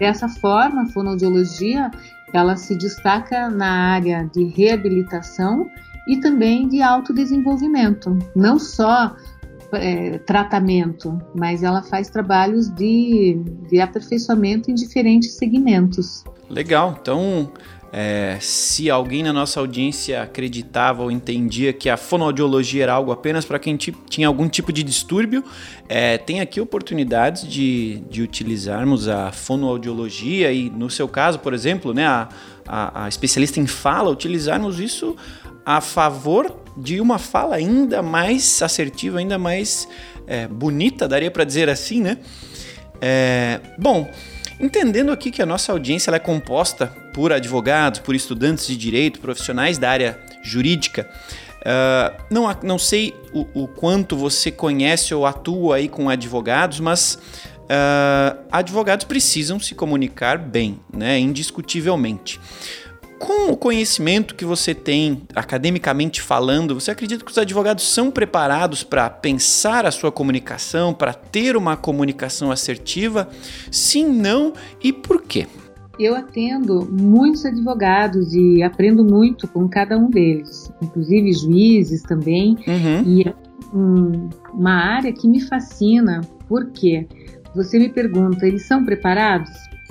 Dessa 0.00 0.28
forma, 0.28 0.82
a 0.82 0.86
fonoaudiologia 0.86 1.92
ela 2.32 2.56
se 2.56 2.76
destaca 2.76 3.48
na 3.48 3.92
área 3.92 4.28
de 4.32 4.44
reabilitação 4.44 5.70
e 6.08 6.16
também 6.16 6.68
de 6.68 6.82
autodesenvolvimento, 6.82 8.18
não 8.34 8.58
só 8.58 9.14
é, 9.72 10.18
tratamento, 10.18 11.20
mas 11.34 11.62
ela 11.62 11.82
faz 11.82 12.10
trabalhos 12.10 12.68
de, 12.68 13.40
de 13.68 13.80
aperfeiçoamento 13.80 14.70
em 14.70 14.74
diferentes 14.74 15.32
segmentos. 15.34 16.24
Legal, 16.48 16.98
então 17.00 17.52
é, 17.92 18.38
se 18.40 18.88
alguém 18.88 19.22
na 19.22 19.32
nossa 19.32 19.58
audiência 19.58 20.22
acreditava 20.22 21.02
ou 21.02 21.10
entendia 21.10 21.72
que 21.72 21.88
a 21.88 21.96
fonoaudiologia 21.96 22.84
era 22.84 22.92
algo 22.92 23.10
apenas 23.10 23.44
para 23.44 23.58
quem 23.58 23.76
tinha 23.76 24.28
algum 24.28 24.48
tipo 24.48 24.72
de 24.72 24.82
distúrbio, 24.84 25.42
é, 25.88 26.16
tem 26.16 26.40
aqui 26.40 26.60
oportunidades 26.60 27.46
de, 27.48 28.02
de 28.08 28.22
utilizarmos 28.22 29.08
a 29.08 29.32
fonoaudiologia 29.32 30.52
e, 30.52 30.70
no 30.70 30.88
seu 30.88 31.08
caso, 31.08 31.40
por 31.40 31.52
exemplo, 31.52 31.92
né, 31.92 32.06
a, 32.06 32.28
a, 32.66 33.04
a 33.04 33.08
especialista 33.08 33.58
em 33.58 33.66
fala, 33.66 34.08
utilizarmos 34.10 34.78
isso 34.78 35.16
a 35.66 35.80
favor 35.80 36.56
de 36.80 37.00
uma 37.00 37.18
fala 37.18 37.56
ainda 37.56 38.02
mais 38.02 38.62
assertiva, 38.62 39.18
ainda 39.18 39.38
mais 39.38 39.88
é, 40.26 40.46
bonita, 40.46 41.06
daria 41.06 41.30
para 41.30 41.44
dizer 41.44 41.68
assim, 41.68 42.00
né? 42.00 42.18
É, 43.00 43.60
bom, 43.78 44.10
entendendo 44.58 45.10
aqui 45.10 45.30
que 45.30 45.40
a 45.40 45.46
nossa 45.46 45.72
audiência 45.72 46.10
é 46.10 46.18
composta 46.18 46.86
por 47.14 47.32
advogados, 47.32 48.00
por 48.00 48.14
estudantes 48.14 48.66
de 48.66 48.76
direito, 48.76 49.20
profissionais 49.20 49.78
da 49.78 49.90
área 49.90 50.18
jurídica, 50.42 51.08
uh, 51.60 52.22
não, 52.30 52.44
não 52.62 52.78
sei 52.78 53.14
o, 53.32 53.46
o, 53.62 53.68
quanto 53.68 54.16
você 54.16 54.50
conhece 54.50 55.14
ou 55.14 55.26
atua 55.26 55.76
aí 55.76 55.88
com 55.88 56.08
advogados, 56.08 56.80
mas 56.80 57.18
uh, 57.64 58.38
advogados 58.50 59.04
precisam 59.04 59.58
se 59.58 59.74
comunicar 59.74 60.38
bem, 60.38 60.78
né? 60.92 61.18
Indiscutivelmente. 61.18 62.40
Com 63.20 63.52
o 63.52 63.56
conhecimento 63.56 64.34
que 64.34 64.46
você 64.46 64.74
tem, 64.74 65.20
academicamente 65.34 66.22
falando, 66.22 66.74
você 66.74 66.90
acredita 66.90 67.22
que 67.22 67.30
os 67.30 67.36
advogados 67.36 67.86
são 67.86 68.10
preparados 68.10 68.82
para 68.82 69.10
pensar 69.10 69.84
a 69.84 69.90
sua 69.90 70.10
comunicação, 70.10 70.94
para 70.94 71.12
ter 71.12 71.54
uma 71.54 71.76
comunicação 71.76 72.50
assertiva? 72.50 73.28
Sim, 73.70 74.08
não 74.08 74.54
e 74.82 74.90
por 74.90 75.20
quê? 75.20 75.46
Eu 75.98 76.16
atendo 76.16 76.88
muitos 76.90 77.44
advogados 77.44 78.32
e 78.32 78.62
aprendo 78.62 79.04
muito 79.04 79.46
com 79.46 79.68
cada 79.68 79.98
um 79.98 80.08
deles, 80.08 80.72
inclusive 80.80 81.30
juízes 81.34 82.02
também. 82.02 82.56
Uhum. 82.66 83.02
E 83.04 83.28
é 83.28 83.34
um, 83.74 84.30
uma 84.54 84.72
área 84.72 85.12
que 85.12 85.28
me 85.28 85.42
fascina, 85.42 86.22
porque 86.48 87.06
você 87.54 87.78
me 87.78 87.90
pergunta, 87.90 88.46
eles 88.46 88.66
são 88.66 88.82
preparados? 88.82 89.50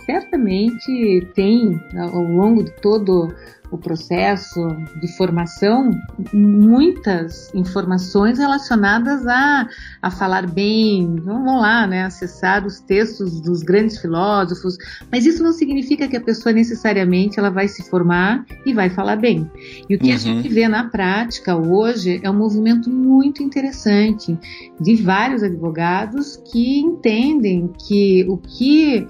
Certamente 0.10 1.28
tem, 1.36 1.80
ao 1.96 2.24
longo 2.24 2.63
de 2.63 2.72
todo 2.82 3.32
o 3.72 3.78
processo 3.78 4.60
de 5.00 5.08
formação, 5.16 5.92
muitas 6.34 7.54
informações 7.54 8.39
relacionadas 8.39 9.28
a, 9.28 9.68
a 10.01 10.10
falar 10.10 10.48
bem, 10.48 11.16
vamos 11.18 11.62
lá, 11.62 11.86
né, 11.86 12.04
acessar 12.04 12.66
os 12.66 12.80
textos 12.80 13.39
dos 13.42 13.62
grandes 13.62 14.00
filósofos, 14.00 14.75
mas 15.12 15.25
isso 15.25 15.44
não 15.44 15.54
significa 15.54 16.08
que 16.08 16.18
a 16.18 16.22
pessoa 16.22 16.51
necessariamente 16.51 17.38
ela 17.38 17.51
vai 17.51 17.68
se 17.68 17.88
formar 17.88 18.44
e 18.66 18.74
vai 18.74 18.89
falar 18.89 19.18
bem. 19.18 19.50
E 19.88 19.96
o 19.96 20.00
que 20.00 20.10
uhum. 20.10 20.16
a 20.16 20.18
gente 20.18 20.50
vê 20.50 20.68
na 20.68 20.86
prática 20.86 21.56
hoje 21.56 22.20
é 22.24 22.30
um 22.30 22.38
movimento 22.38 22.89
muito 22.89 23.44
interessante 23.44 24.36
de 24.82 24.96
vários 24.96 25.44
advogados 25.44 26.38
que 26.51 26.80
entendem 26.80 27.72
que 27.88 28.25
o 28.28 28.38
que 28.38 29.08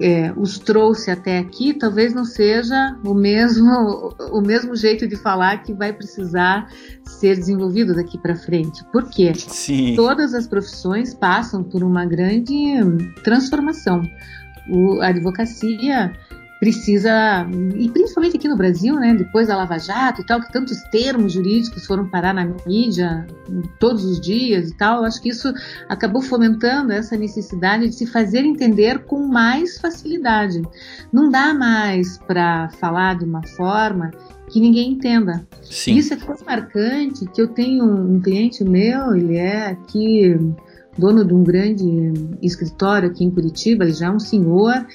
é, 0.00 0.32
os 0.36 0.58
trouxe 0.58 1.10
até 1.10 1.38
aqui, 1.38 1.74
talvez 1.74 2.14
não 2.14 2.24
seja 2.24 2.96
o 3.04 3.14
mesmo, 3.14 4.14
o 4.32 4.40
mesmo 4.40 4.74
jeito 4.76 5.06
de 5.06 5.16
falar 5.16 5.62
que 5.62 5.72
vai 5.72 5.92
precisar 5.92 6.68
ser 7.04 7.36
desenvolvido 7.36 7.94
daqui 7.94 8.18
para 8.18 8.36
frente. 8.36 8.84
Por 8.92 9.08
quê? 9.08 9.32
Sim. 9.34 9.94
Todas 9.94 10.34
as 10.34 10.46
profissões 10.46 11.14
passam 11.14 11.62
por 11.62 11.82
uma 11.82 12.04
grande 12.06 12.54
transformação. 13.22 14.02
O, 14.68 15.00
a 15.00 15.08
advocacia 15.08 16.12
precisa, 16.64 17.46
e 17.76 17.90
principalmente 17.90 18.38
aqui 18.38 18.48
no 18.48 18.56
Brasil, 18.56 18.94
né, 18.94 19.14
depois 19.14 19.48
da 19.48 19.56
Lava 19.56 19.78
Jato 19.78 20.22
e 20.22 20.24
tal, 20.24 20.40
que 20.40 20.50
tantos 20.50 20.80
termos 20.84 21.34
jurídicos 21.34 21.84
foram 21.84 22.08
parar 22.08 22.32
na 22.32 22.50
mídia 22.66 23.26
todos 23.78 24.02
os 24.02 24.18
dias 24.18 24.70
e 24.70 24.74
tal, 24.74 25.04
acho 25.04 25.20
que 25.20 25.28
isso 25.28 25.52
acabou 25.90 26.22
fomentando 26.22 26.90
essa 26.90 27.18
necessidade 27.18 27.86
de 27.88 27.94
se 27.94 28.06
fazer 28.06 28.46
entender 28.46 29.00
com 29.00 29.26
mais 29.26 29.76
facilidade. 29.76 30.62
Não 31.12 31.30
dá 31.30 31.52
mais 31.52 32.16
para 32.26 32.70
falar 32.80 33.18
de 33.18 33.26
uma 33.26 33.46
forma 33.48 34.10
que 34.48 34.58
ninguém 34.58 34.92
entenda. 34.92 35.46
Sim. 35.62 35.96
Isso 35.96 36.14
é 36.14 36.16
tão 36.16 36.34
marcante 36.46 37.26
que 37.26 37.42
eu 37.42 37.48
tenho 37.48 37.84
um 37.84 38.18
cliente 38.22 38.64
meu, 38.64 39.14
ele 39.14 39.36
é 39.36 39.66
aqui 39.66 40.34
dono 40.96 41.24
de 41.24 41.34
um 41.34 41.42
grande 41.42 41.84
escritório 42.40 43.10
aqui 43.10 43.24
em 43.24 43.30
Curitiba, 43.30 43.84
ele 43.84 43.92
já 43.92 44.06
é 44.06 44.10
um 44.10 44.20
senhor, 44.20 44.86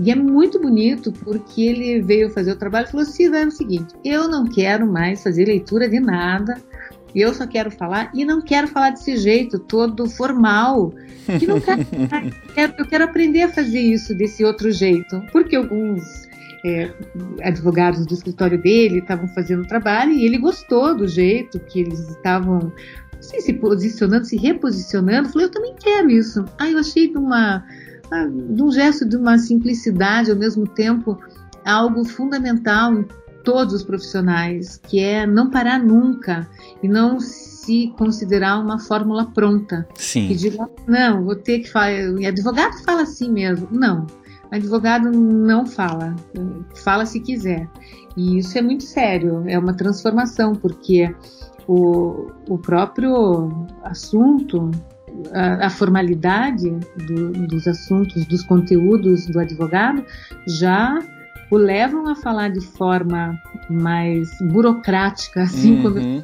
e 0.00 0.10
é 0.10 0.14
muito 0.14 0.60
bonito 0.60 1.12
porque 1.12 1.62
ele 1.62 2.02
veio 2.02 2.30
fazer 2.30 2.52
o 2.52 2.56
trabalho 2.56 2.86
e 2.86 2.90
falou: 2.90 3.06
Cida, 3.06 3.40
é 3.40 3.46
o 3.46 3.50
seguinte, 3.50 3.94
eu 4.04 4.28
não 4.28 4.44
quero 4.44 4.86
mais 4.86 5.22
fazer 5.22 5.46
leitura 5.46 5.88
de 5.88 5.98
nada, 5.98 6.56
eu 7.14 7.34
só 7.34 7.46
quero 7.46 7.70
falar 7.70 8.10
e 8.14 8.24
não 8.24 8.40
quero 8.40 8.68
falar 8.68 8.90
desse 8.90 9.16
jeito 9.16 9.58
todo 9.58 10.08
formal. 10.08 10.92
Que 11.38 11.46
não 11.46 11.60
quero, 11.60 11.84
eu 12.78 12.86
quero 12.86 13.04
aprender 13.04 13.42
a 13.42 13.48
fazer 13.48 13.80
isso 13.80 14.14
desse 14.14 14.44
outro 14.44 14.70
jeito, 14.70 15.20
porque 15.32 15.56
alguns 15.56 16.28
é, 16.64 16.90
advogados 17.42 18.06
do 18.06 18.14
escritório 18.14 18.60
dele 18.60 18.98
estavam 18.98 19.28
fazendo 19.28 19.62
o 19.62 19.66
trabalho 19.66 20.12
e 20.12 20.24
ele 20.24 20.38
gostou 20.38 20.94
do 20.94 21.06
jeito 21.06 21.58
que 21.60 21.80
eles 21.80 21.98
estavam 22.08 22.72
assim, 23.18 23.40
se 23.40 23.52
posicionando, 23.52 24.24
se 24.24 24.36
reposicionando. 24.36 25.28
Falei, 25.28 25.46
eu 25.46 25.50
também 25.50 25.74
quero 25.74 26.10
isso. 26.10 26.44
Aí 26.58 26.72
eu 26.72 26.78
achei 26.78 27.08
de 27.08 27.18
uma 27.18 27.64
de 28.10 28.62
um 28.62 28.70
gesto 28.70 29.06
de 29.06 29.16
uma 29.16 29.38
simplicidade, 29.38 30.30
ao 30.30 30.36
mesmo 30.36 30.66
tempo 30.66 31.18
algo 31.64 32.04
fundamental 32.04 32.94
em 32.94 33.06
todos 33.44 33.74
os 33.74 33.84
profissionais, 33.84 34.80
que 34.88 35.00
é 35.00 35.26
não 35.26 35.50
parar 35.50 35.78
nunca 35.78 36.48
e 36.82 36.88
não 36.88 37.20
se 37.20 37.92
considerar 37.98 38.58
uma 38.58 38.78
fórmula 38.78 39.26
pronta. 39.26 39.86
Sim. 39.94 40.30
E 40.30 40.34
diga, 40.34 40.68
não, 40.86 41.24
vou 41.24 41.36
ter 41.36 41.60
que 41.60 41.70
falar. 41.70 41.92
E 41.92 42.26
advogado 42.26 42.82
fala 42.84 43.02
assim 43.02 43.30
mesmo. 43.30 43.68
Não, 43.70 44.06
advogado 44.50 45.10
não 45.10 45.66
fala, 45.66 46.14
fala 46.74 47.06
se 47.06 47.20
quiser. 47.20 47.68
E 48.16 48.38
isso 48.38 48.58
é 48.58 48.62
muito 48.62 48.84
sério, 48.84 49.44
é 49.46 49.58
uma 49.58 49.74
transformação, 49.74 50.54
porque 50.54 51.14
o, 51.66 52.30
o 52.48 52.58
próprio 52.58 53.66
assunto 53.84 54.70
a, 55.32 55.66
a 55.66 55.70
formalidade 55.70 56.70
do, 57.06 57.32
dos 57.46 57.66
assuntos, 57.66 58.26
dos 58.26 58.42
conteúdos 58.42 59.26
do 59.26 59.38
advogado, 59.38 60.04
já 60.46 60.98
o 61.50 61.56
levam 61.56 62.06
a 62.08 62.14
falar 62.14 62.50
de 62.50 62.60
forma 62.60 63.38
mais 63.70 64.30
burocrática, 64.40 65.42
assim 65.42 65.76
uhum. 65.76 65.82
como. 65.82 66.22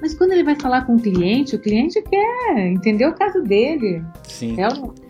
Mas 0.00 0.14
quando 0.14 0.32
ele 0.32 0.44
vai 0.44 0.54
falar 0.54 0.86
com 0.86 0.94
o 0.94 1.00
cliente, 1.00 1.56
o 1.56 1.58
cliente 1.58 2.00
quer 2.02 2.68
entender 2.68 3.06
o 3.06 3.14
caso 3.14 3.42
dele. 3.42 4.02
Sim. 4.22 4.56
É, 4.60 4.68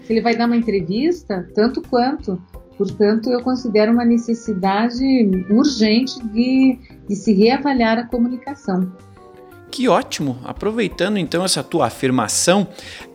ele 0.08 0.22
vai 0.22 0.34
dar 0.34 0.46
uma 0.46 0.56
entrevista, 0.56 1.46
tanto 1.54 1.82
quanto. 1.82 2.40
Portanto, 2.76 3.28
eu 3.28 3.42
considero 3.42 3.92
uma 3.92 4.04
necessidade 4.04 5.04
urgente 5.50 6.24
de, 6.28 6.78
de 7.08 7.16
se 7.16 7.34
reavaliar 7.34 7.98
a 7.98 8.06
comunicação. 8.06 8.90
Que 9.78 9.86
ótimo! 9.86 10.40
Aproveitando 10.44 11.18
então 11.18 11.44
essa 11.44 11.62
tua 11.62 11.86
afirmação, 11.86 12.66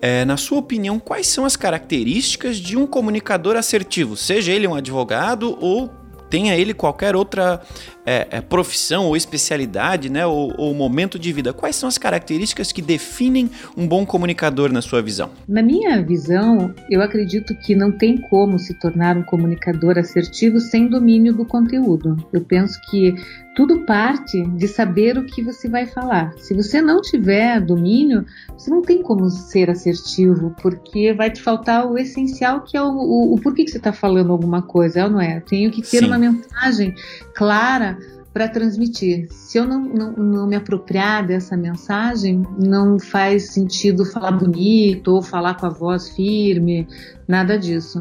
é, 0.02 0.24
na 0.24 0.38
sua 0.38 0.60
opinião, 0.60 0.98
quais 0.98 1.28
são 1.28 1.44
as 1.44 1.58
características 1.58 2.56
de 2.56 2.78
um 2.78 2.88
comunicador 2.88 3.58
assertivo, 3.58 4.16
seja 4.16 4.54
ele 4.54 4.66
um 4.66 4.74
advogado 4.74 5.58
ou 5.60 5.90
tenha 6.30 6.56
ele 6.56 6.74
qualquer 6.74 7.18
outra 7.18 7.62
é, 8.06 8.28
é, 8.32 8.42
profissão 8.42 9.06
ou 9.06 9.16
especialidade, 9.16 10.10
né, 10.10 10.26
ou, 10.26 10.54
ou, 10.58 10.74
momento 10.74 11.18
de 11.18 11.32
vida. 11.32 11.54
Quais 11.54 11.76
são 11.76 11.88
as 11.88 11.98
características 11.98 12.72
que 12.72 12.82
definem 12.82 13.50
um 13.78 13.88
bom 13.88 14.06
comunicador 14.06 14.72
na 14.72 14.82
sua 14.82 15.02
visão? 15.02 15.30
Na 15.48 15.62
minha 15.62 16.02
visão, 16.02 16.74
eu 16.90 17.02
acredito 17.02 17.56
que 17.56 17.76
não 17.76 17.92
tem 17.92 18.18
como 18.18 18.60
se 18.60 18.74
tornar 18.74 19.18
um 19.18 19.24
comunicador 19.24 19.98
assertivo 19.98 20.60
sem 20.60 20.88
domínio 20.88 21.34
do 21.34 21.46
conteúdo. 21.46 22.18
Eu 22.34 22.42
penso 22.42 22.80
que 22.90 23.16
tudo 23.56 23.86
parte 23.86 24.44
de 24.50 24.68
saber 24.68 25.18
o 25.18 25.26
que 25.26 25.44
você 25.44 25.70
vai 25.70 25.86
falar. 25.86 26.34
Se 26.38 26.54
você 26.54 26.82
não 26.82 27.02
tiver 27.02 27.62
domínio, 27.62 28.26
você 28.58 28.70
não 28.70 28.82
tem 28.82 29.02
como 29.02 29.30
ser 29.30 29.70
assertivo, 29.70 30.56
porque 30.62 31.14
vai 31.14 31.30
te 31.30 31.42
faltar 31.42 31.86
o 31.86 31.98
essencial, 31.98 32.62
que 32.62 32.76
é 32.76 32.82
o, 32.82 32.88
o, 32.88 33.36
o 33.36 33.40
porquê 33.40 33.64
que 33.64 33.72
você 33.72 33.78
está 33.78 33.94
falando 33.94 34.32
alguma 34.32 34.62
coisa, 34.62 35.02
é 35.02 35.04
ou 35.04 35.10
não 35.10 35.22
é? 35.22 35.38
Eu 35.38 35.42
tenho 35.42 35.72
que 35.72 35.82
ter 35.82 36.00
Sim. 36.00 36.06
uma 36.06 36.18
mensagem 36.18 36.96
clara 37.34 37.98
para 38.34 38.48
transmitir. 38.48 39.28
Se 39.32 39.60
eu 39.60 39.66
não, 39.66 39.80
não, 39.80 40.12
não, 40.14 40.48
me 40.48 40.56
apropriar 40.56 41.26
dessa 41.26 41.56
mensagem, 41.56 42.42
não 42.58 43.00
faz 43.00 43.52
sentido 43.52 44.04
falar 44.06 44.32
bonito 44.32 45.10
ou 45.10 45.22
falar 45.22 45.54
com 45.56 45.68
a 45.68 45.70
voz 45.70 46.10
firme, 46.10 46.88
nada 47.28 47.58
disso. 47.58 48.00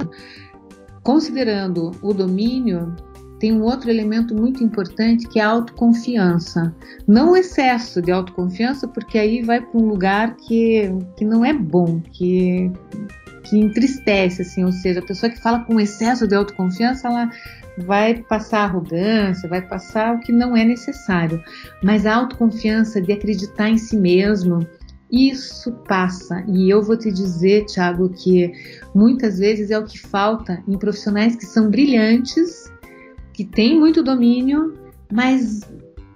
Considerando 1.03 1.91
o 2.01 2.15
domínio, 2.15 2.95
tem 3.39 3.53
um 3.53 3.63
outro 3.63 3.91
elemento 3.91 4.35
muito 4.35 4.63
importante 4.63 5.29
que 5.29 5.41
é 5.41 5.43
a 5.43 5.49
autoconfiança. 5.49 6.75
Não 7.07 7.33
o 7.33 7.37
excesso 7.37 8.01
de 8.01 8.13
autoconfiança, 8.13 8.87
porque 8.87 9.19
aí 9.19 9.43
vai 9.43 9.61
para 9.61 9.79
um 9.79 9.89
lugar 9.89 10.37
que, 10.37 10.95
que 11.17 11.25
não 11.25 11.45
é 11.45 11.53
bom, 11.53 12.01
que, 12.01 12.71
que 13.43 13.59
entristece, 13.59 14.43
assim, 14.43 14.65
ou 14.65 14.71
seja, 14.71 15.01
a 15.01 15.05
pessoa 15.05 15.29
que 15.29 15.41
fala 15.41 15.59
com 15.65 15.81
excesso 15.81 16.27
de 16.27 16.37
autoconfiança, 16.37 17.09
ela 17.09 17.29
vai 17.79 18.23
passar 18.23 18.65
arrogância, 18.65 19.49
vai 19.49 19.63
passar 19.63 20.15
o 20.15 20.21
que 20.21 20.33
não 20.33 20.57
é 20.57 20.65
necessário. 20.65 21.43
Mas 21.83 22.07
a 22.07 22.15
autoconfiança 22.15 23.01
de 23.01 23.13
acreditar 23.13 23.69
em 23.69 23.79
si 23.79 23.97
mesmo, 23.97 24.67
isso 25.11 25.73
passa. 25.87 26.45
E 26.49 26.71
eu 26.71 26.83
vou 26.83 26.97
te 26.97 27.11
dizer, 27.13 27.67
Thiago, 27.67 28.09
que 28.09 28.53
muitas 28.95 29.39
vezes 29.39 29.71
é 29.71 29.79
o 29.79 29.85
que 29.85 29.99
falta 29.99 30.63
em 30.67 30.79
profissionais 30.79 31.37
que 31.37 31.47
são 31.47 31.69
brilhantes 31.69 32.73
que 33.33 33.45
tem 33.45 33.79
muito 33.79 34.03
domínio, 34.03 34.75
mas 35.11 35.61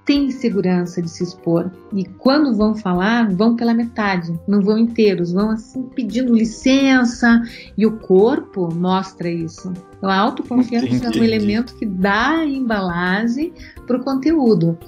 tem 0.06 0.30
segurança 0.30 1.02
de 1.02 1.10
se 1.10 1.24
expor. 1.24 1.70
E 1.92 2.04
quando 2.04 2.56
vão 2.56 2.76
falar, 2.76 3.28
vão 3.28 3.56
pela 3.56 3.74
metade, 3.74 4.32
não 4.46 4.62
vão 4.62 4.78
inteiros, 4.78 5.32
vão 5.32 5.50
assim 5.50 5.82
pedindo 5.82 6.32
licença, 6.32 7.42
e 7.76 7.84
o 7.84 7.98
corpo 7.98 8.72
mostra 8.72 9.28
isso. 9.28 9.72
Então, 9.98 10.08
a 10.08 10.16
autoconfiança 10.16 10.86
Entendi. 10.86 11.18
é 11.18 11.20
um 11.20 11.24
elemento 11.24 11.74
que 11.74 11.84
dá 11.84 12.44
embalagem 12.44 13.52
para 13.84 13.96
o 13.96 14.04
conteúdo. 14.04 14.78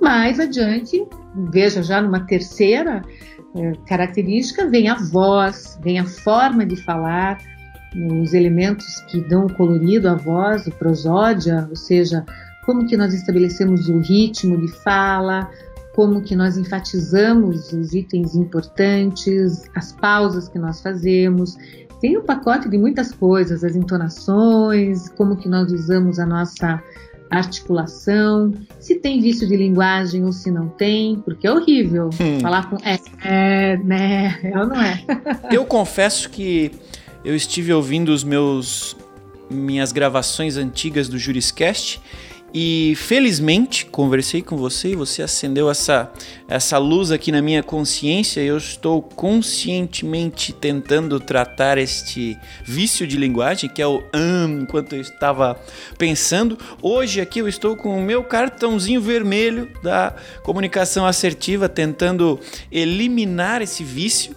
Mais 0.00 0.38
adiante, 0.38 1.04
veja 1.50 1.82
já 1.82 2.00
numa 2.00 2.20
terceira 2.20 3.02
é, 3.56 3.72
característica, 3.86 4.68
vem 4.68 4.88
a 4.88 4.94
voz, 4.94 5.76
vem 5.82 5.98
a 5.98 6.04
forma 6.04 6.64
de 6.64 6.76
falar, 6.76 7.38
os 7.94 8.32
elementos 8.32 9.00
que 9.10 9.20
dão 9.20 9.46
o 9.46 9.52
colorido 9.52 10.08
à 10.08 10.14
voz, 10.14 10.66
o 10.66 10.70
prosódia, 10.70 11.66
ou 11.68 11.76
seja, 11.76 12.24
como 12.64 12.86
que 12.86 12.96
nós 12.96 13.12
estabelecemos 13.12 13.88
o 13.88 13.98
ritmo 13.98 14.56
de 14.56 14.68
fala, 14.82 15.50
como 15.94 16.22
que 16.22 16.34
nós 16.34 16.56
enfatizamos 16.56 17.72
os 17.72 17.92
itens 17.92 18.34
importantes, 18.34 19.64
as 19.74 19.92
pausas 19.92 20.48
que 20.48 20.58
nós 20.58 20.80
fazemos. 20.80 21.56
Tem 22.00 22.16
um 22.16 22.22
pacote 22.22 22.68
de 22.68 22.78
muitas 22.78 23.12
coisas, 23.12 23.62
as 23.62 23.76
entonações, 23.76 25.08
como 25.10 25.36
que 25.36 25.48
nós 25.48 25.70
usamos 25.70 26.18
a 26.18 26.26
nossa 26.26 26.82
articulação, 27.30 28.52
se 28.78 28.96
tem 28.96 29.20
vício 29.20 29.48
de 29.48 29.56
linguagem 29.56 30.22
ou 30.24 30.32
se 30.32 30.50
não 30.50 30.68
tem, 30.68 31.16
porque 31.24 31.46
é 31.46 31.52
horrível 31.52 32.10
hum. 32.20 32.40
falar 32.40 32.68
com 32.68 32.76
é, 32.84 32.98
é, 33.24 33.76
né, 33.78 34.38
é 34.42 34.58
ou 34.58 34.66
não 34.66 34.80
é? 34.80 35.02
Eu 35.50 35.64
confesso 35.64 36.28
que 36.28 36.70
eu 37.24 37.34
estive 37.34 37.72
ouvindo 37.72 38.10
os 38.10 38.22
meus 38.22 38.96
minhas 39.48 39.92
gravações 39.92 40.56
antigas 40.56 41.08
do 41.08 41.18
Juriscast 41.18 42.00
e 42.54 42.94
felizmente 42.96 43.86
conversei 43.86 44.42
com 44.42 44.56
você 44.56 44.90
e 44.90 44.94
você 44.94 45.22
acendeu 45.22 45.70
essa, 45.70 46.12
essa 46.46 46.76
luz 46.76 47.10
aqui 47.10 47.32
na 47.32 47.40
minha 47.40 47.62
consciência. 47.62 48.40
Eu 48.42 48.58
estou 48.58 49.00
conscientemente 49.00 50.52
tentando 50.52 51.18
tratar 51.18 51.78
este 51.78 52.36
vício 52.62 53.06
de 53.06 53.16
linguagem, 53.16 53.70
que 53.70 53.80
é 53.80 53.86
o 53.86 54.02
am, 54.12 54.62
enquanto 54.62 54.94
eu 54.94 55.00
estava 55.00 55.58
pensando. 55.96 56.58
Hoje 56.82 57.22
aqui 57.22 57.38
eu 57.38 57.48
estou 57.48 57.74
com 57.74 57.98
o 57.98 58.02
meu 58.02 58.22
cartãozinho 58.22 59.00
vermelho 59.00 59.70
da 59.82 60.14
comunicação 60.42 61.06
assertiva, 61.06 61.70
tentando 61.70 62.38
eliminar 62.70 63.62
esse 63.62 63.82
vício. 63.82 64.36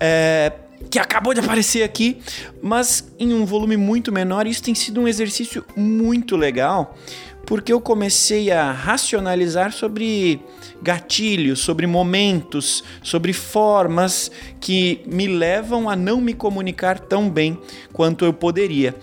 É, 0.00 0.52
que 0.90 0.98
acabou 0.98 1.32
de 1.32 1.40
aparecer 1.40 1.82
aqui, 1.82 2.18
mas 2.60 3.12
em 3.18 3.32
um 3.32 3.46
volume 3.46 3.76
muito 3.76 4.12
menor. 4.12 4.46
Isso 4.46 4.62
tem 4.62 4.74
sido 4.74 5.00
um 5.00 5.08
exercício 5.08 5.64
muito 5.76 6.36
legal, 6.36 6.98
porque 7.46 7.72
eu 7.72 7.80
comecei 7.80 8.50
a 8.50 8.70
racionalizar 8.72 9.72
sobre 9.72 10.40
gatilhos, 10.80 11.60
sobre 11.60 11.86
momentos, 11.86 12.82
sobre 13.02 13.32
formas 13.32 14.30
que 14.60 15.02
me 15.06 15.26
levam 15.26 15.88
a 15.88 15.96
não 15.96 16.20
me 16.20 16.34
comunicar 16.34 16.98
tão 16.98 17.28
bem 17.28 17.58
quanto 17.92 18.24
eu 18.24 18.32
poderia. 18.32 18.94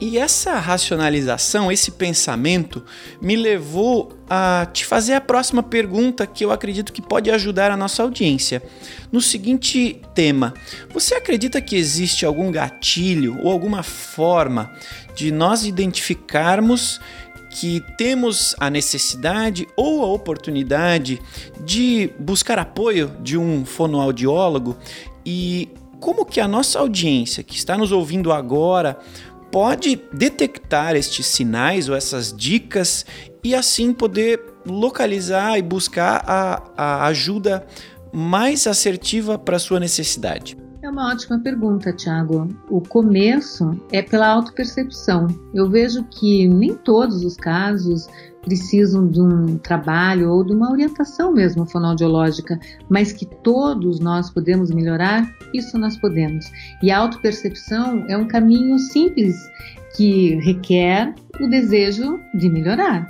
E 0.00 0.18
essa 0.18 0.58
racionalização, 0.58 1.70
esse 1.70 1.92
pensamento, 1.92 2.84
me 3.22 3.36
levou 3.36 4.12
a 4.28 4.66
te 4.72 4.84
fazer 4.84 5.14
a 5.14 5.20
próxima 5.20 5.62
pergunta 5.62 6.26
que 6.26 6.44
eu 6.44 6.50
acredito 6.50 6.92
que 6.92 7.00
pode 7.00 7.30
ajudar 7.30 7.70
a 7.70 7.76
nossa 7.76 8.02
audiência. 8.02 8.62
No 9.12 9.20
seguinte 9.20 10.02
tema: 10.12 10.52
você 10.92 11.14
acredita 11.14 11.60
que 11.60 11.76
existe 11.76 12.26
algum 12.26 12.50
gatilho 12.50 13.38
ou 13.40 13.50
alguma 13.50 13.82
forma 13.84 14.72
de 15.14 15.30
nós 15.30 15.64
identificarmos 15.64 17.00
que 17.54 17.80
temos 17.96 18.56
a 18.58 18.68
necessidade 18.68 19.68
ou 19.76 20.02
a 20.02 20.08
oportunidade 20.08 21.22
de 21.64 22.10
buscar 22.18 22.58
apoio 22.58 23.16
de 23.22 23.38
um 23.38 23.64
fonoaudiólogo 23.64 24.76
e 25.24 25.68
como 26.00 26.26
que 26.26 26.40
a 26.40 26.48
nossa 26.48 26.80
audiência 26.80 27.44
que 27.44 27.54
está 27.54 27.78
nos 27.78 27.92
ouvindo 27.92 28.32
agora 28.32 28.98
pode 29.52 30.02
detectar 30.12 30.96
estes 30.96 31.26
sinais 31.26 31.88
ou 31.88 31.94
essas 31.94 32.36
dicas 32.36 33.06
e 33.42 33.54
assim 33.54 33.92
poder 33.92 34.42
localizar 34.66 35.56
e 35.56 35.62
buscar 35.62 36.24
a, 36.26 36.62
a 36.76 37.06
ajuda 37.06 37.64
mais 38.12 38.66
assertiva 38.66 39.38
para 39.38 39.60
sua 39.60 39.78
necessidade? 39.78 40.63
É 40.84 40.90
uma 40.90 41.10
ótima 41.10 41.38
pergunta, 41.38 41.94
Tiago. 41.94 42.46
O 42.68 42.78
começo 42.78 43.70
é 43.90 44.02
pela 44.02 44.28
autopercepção. 44.28 45.28
Eu 45.54 45.66
vejo 45.70 46.04
que 46.04 46.46
nem 46.46 46.74
todos 46.74 47.24
os 47.24 47.38
casos 47.38 48.06
precisam 48.42 49.08
de 49.08 49.18
um 49.18 49.56
trabalho 49.56 50.30
ou 50.30 50.44
de 50.44 50.52
uma 50.52 50.70
orientação 50.70 51.32
mesmo 51.32 51.64
fonoaudiológica, 51.64 52.60
mas 52.86 53.14
que 53.14 53.24
todos 53.24 53.98
nós 53.98 54.28
podemos 54.28 54.70
melhorar, 54.70 55.26
isso 55.54 55.78
nós 55.78 55.96
podemos. 55.96 56.44
E 56.82 56.90
a 56.90 56.98
autopercepção 56.98 58.04
é 58.06 58.14
um 58.18 58.28
caminho 58.28 58.78
simples 58.78 59.36
que 59.96 60.34
requer 60.40 61.14
o 61.40 61.48
desejo 61.48 62.20
de 62.34 62.50
melhorar. 62.50 63.08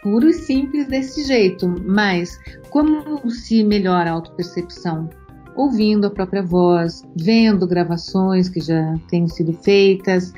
Puro 0.00 0.28
e 0.28 0.32
simples 0.32 0.86
desse 0.86 1.24
jeito, 1.24 1.74
mas 1.84 2.38
como 2.70 3.28
se 3.28 3.64
melhora 3.64 4.10
a 4.10 4.12
autopercepção? 4.12 5.10
Ouvindo 5.56 6.06
a 6.06 6.10
própria 6.10 6.42
voz, 6.42 7.02
vendo 7.16 7.66
gravações 7.66 8.48
que 8.48 8.60
já 8.60 8.94
têm 9.08 9.26
sido 9.26 9.52
feitas, 9.54 10.32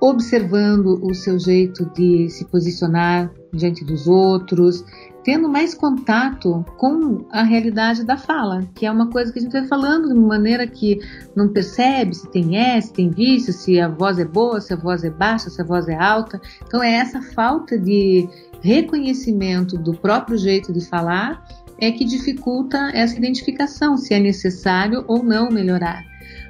observando 0.00 0.98
o 1.02 1.14
seu 1.14 1.38
jeito 1.38 1.84
de 1.94 2.28
se 2.30 2.44
posicionar 2.46 3.30
diante 3.52 3.84
dos 3.84 4.06
outros, 4.06 4.84
tendo 5.24 5.48
mais 5.48 5.74
contato 5.74 6.64
com 6.76 7.26
a 7.32 7.42
realidade 7.42 8.04
da 8.04 8.16
fala, 8.16 8.62
que 8.74 8.86
é 8.86 8.90
uma 8.90 9.10
coisa 9.10 9.32
que 9.32 9.38
a 9.40 9.42
gente 9.42 9.52
vai 9.52 9.66
falando 9.66 10.06
de 10.06 10.14
uma 10.14 10.28
maneira 10.28 10.66
que 10.66 11.00
não 11.34 11.48
percebe 11.48 12.14
se 12.14 12.28
tem 12.30 12.56
S, 12.56 12.88
se 12.88 12.92
tem 12.92 13.10
vício, 13.10 13.52
se 13.52 13.80
a 13.80 13.88
voz 13.88 14.18
é 14.18 14.24
boa, 14.24 14.60
se 14.60 14.72
a 14.72 14.76
voz 14.76 15.02
é 15.02 15.10
baixa, 15.10 15.50
se 15.50 15.60
a 15.60 15.64
voz 15.64 15.88
é 15.88 15.96
alta. 15.96 16.40
Então 16.64 16.82
é 16.82 16.92
essa 16.92 17.20
falta 17.20 17.76
de 17.76 18.28
reconhecimento 18.60 19.76
do 19.76 19.94
próprio 19.94 20.38
jeito 20.38 20.72
de 20.72 20.84
falar 20.84 21.44
é 21.80 21.90
que 21.90 22.04
dificulta 22.04 22.90
essa 22.94 23.16
identificação, 23.16 23.96
se 23.96 24.14
é 24.14 24.20
necessário 24.20 25.04
ou 25.06 25.22
não 25.22 25.50
melhorar. 25.50 26.04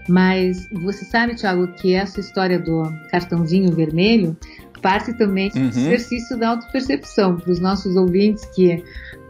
Mas 0.09 0.69
você 0.71 1.05
sabe, 1.05 1.35
Thiago, 1.35 1.67
que 1.75 1.95
essa 1.95 2.21
história 2.21 2.59
do 2.59 2.83
cartãozinho 3.11 3.73
vermelho 3.73 4.37
parte 4.81 5.12
também 5.15 5.51
uhum. 5.57 5.69
do 5.69 5.79
exercício 5.79 6.39
da 6.39 6.51
autopercepção. 6.51 7.37
Para 7.37 7.51
os 7.51 7.59
nossos 7.59 7.97
ouvintes 7.97 8.45
que 8.55 8.85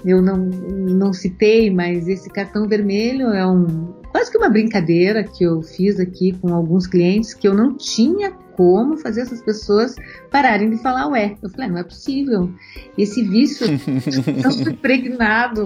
eu 0.04 0.20
não, 0.20 0.36
não 0.36 1.12
citei, 1.14 1.70
mas 1.70 2.06
esse 2.06 2.28
cartão 2.28 2.68
vermelho 2.68 3.28
é 3.28 3.46
um 3.46 3.94
quase 4.12 4.30
que 4.30 4.38
uma 4.38 4.50
brincadeira 4.50 5.24
que 5.24 5.44
eu 5.44 5.62
fiz 5.62 5.98
aqui 5.98 6.32
com 6.40 6.54
alguns 6.54 6.86
clientes 6.86 7.32
que 7.32 7.48
eu 7.48 7.54
não 7.54 7.74
tinha 7.76 8.32
como 8.56 8.96
fazer 8.96 9.22
essas 9.22 9.42
pessoas 9.42 9.94
pararem 10.30 10.70
de 10.70 10.78
falar 10.78 11.08
ué. 11.08 11.36
Eu 11.42 11.50
falei, 11.50 11.66
ah, 11.66 11.70
não 11.72 11.78
é 11.78 11.84
possível. 11.84 12.50
Esse 12.96 13.22
vício 13.22 13.66
é 13.66 14.42
tão 14.42 14.52
impregnado 14.52 15.64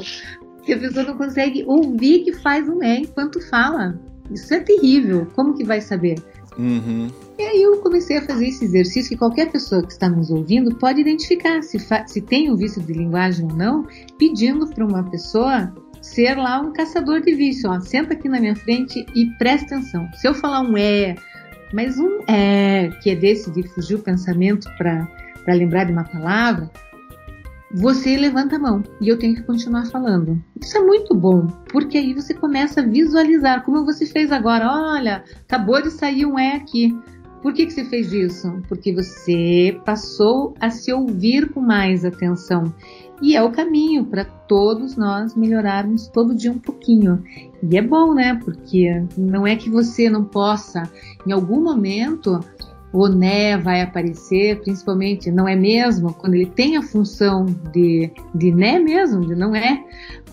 que 0.62 0.72
a 0.72 0.79
pessoa 0.79 1.07
não 1.07 1.16
consegue 1.16 1.64
ouvir 1.66 2.24
que 2.24 2.33
faz 2.35 2.68
um 2.68 2.83
é 2.83 2.98
enquanto 2.98 3.40
fala. 3.48 3.98
Isso 4.31 4.53
é 4.53 4.61
terrível. 4.61 5.26
Como 5.35 5.55
que 5.55 5.64
vai 5.64 5.81
saber? 5.81 6.16
Uhum. 6.59 7.09
E 7.38 7.42
aí 7.42 7.62
eu 7.62 7.79
comecei 7.79 8.18
a 8.18 8.22
fazer 8.22 8.48
esse 8.48 8.64
exercício 8.64 9.11
que 9.11 9.16
qualquer 9.16 9.50
pessoa 9.50 9.83
que 9.83 9.92
está 9.92 10.09
nos 10.09 10.31
ouvindo 10.31 10.74
pode 10.76 11.00
identificar 11.00 11.62
se, 11.62 11.79
se 12.07 12.20
tem 12.20 12.50
um 12.53 12.57
vício 12.57 12.83
de 12.83 12.92
linguagem 12.92 13.46
ou 13.46 13.57
não, 13.57 13.87
pedindo 14.18 14.68
para 14.68 14.85
uma 14.85 15.03
pessoa 15.11 15.72
ser 16.03 16.35
lá 16.37 16.61
um 16.61 16.72
caçador 16.72 17.20
de 17.20 17.35
vício. 17.35 17.70
Ó, 17.70 17.81
senta 17.81 18.14
aqui 18.14 18.29
na 18.29 18.40
minha 18.40 18.57
frente 18.57 19.05
e 19.14 19.26
presta 19.38 19.76
atenção. 19.76 20.09
Se 20.14 20.26
eu 20.29 20.35
falar 20.35 20.62
um 20.62 20.76
é, 20.76 21.14
mas 21.72 21.98
um 21.98 22.20
é, 22.26 22.90
que 23.02 23.11
é 23.11 23.16
desse 23.16 23.50
de 23.50 23.62
fugir 23.68 23.96
o 23.96 24.02
pensamento 24.02 24.68
para 24.76 25.09
lembrar 25.48 25.85
de 25.85 25.92
uma 25.92 26.04
palavra, 26.04 26.70
você 27.72 28.16
levanta 28.16 28.56
a 28.56 28.59
mão 28.59 28.83
e 29.00 29.09
eu 29.09 29.18
tenho 29.18 29.35
que 29.35 29.42
continuar 29.42 29.87
falando. 29.87 30.42
Isso 30.61 30.76
é 30.76 30.80
muito 30.80 31.14
bom, 31.14 31.46
porque 31.70 31.98
aí 31.98 32.12
você 32.12 32.35
começa 32.35 32.80
a 32.80 32.87
visualizar, 32.87 33.64
como 33.64 33.85
você 33.85 34.04
fez 34.06 34.33
agora. 34.33 34.68
Olha, 34.68 35.24
acabou 35.42 35.80
de 35.80 35.90
sair 35.90 36.26
um 36.26 36.38
é 36.38 36.56
aqui. 36.56 36.96
Por 37.42 37.54
que, 37.54 37.64
que 37.66 37.72
você 37.72 37.85
fez 37.85 38.12
isso? 38.12 38.61
Porque 38.68 38.92
você 38.92 39.80
passou 39.85 40.54
a 40.61 40.68
se 40.68 40.92
ouvir 40.92 41.50
com 41.50 41.61
mais 41.61 42.04
atenção. 42.04 42.74
E 43.22 43.37
é 43.37 43.42
o 43.42 43.50
caminho 43.50 44.04
para 44.04 44.24
todos 44.24 44.96
nós 44.96 45.35
melhorarmos 45.35 46.09
todo 46.09 46.35
dia 46.35 46.50
um 46.50 46.59
pouquinho. 46.59 47.22
E 47.62 47.76
é 47.76 47.83
bom, 47.83 48.14
né? 48.14 48.40
Porque 48.42 49.04
não 49.16 49.46
é 49.46 49.56
que 49.56 49.68
você 49.68 50.09
não 50.09 50.24
possa, 50.24 50.90
em 51.26 51.33
algum 51.33 51.62
momento, 51.62 52.40
o 52.92 53.09
né 53.09 53.56
vai 53.59 53.83
aparecer, 53.83 54.61
principalmente, 54.61 55.30
não 55.30 55.46
é 55.46 55.54
mesmo? 55.54 56.12
Quando 56.14 56.35
ele 56.35 56.46
tem 56.46 56.76
a 56.76 56.83
função 56.83 57.46
de, 57.72 58.11
de 58.35 58.50
né 58.52 58.78
mesmo, 58.78 59.26
de 59.26 59.35
não 59.35 59.54
é, 59.54 59.85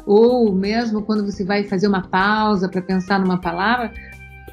ou 0.05 0.53
mesmo 0.53 1.01
quando 1.01 1.25
você 1.25 1.43
vai 1.43 1.63
fazer 1.65 1.87
uma 1.87 2.01
pausa 2.01 2.69
para 2.69 2.81
pensar 2.81 3.19
numa 3.19 3.39
palavra, 3.39 3.91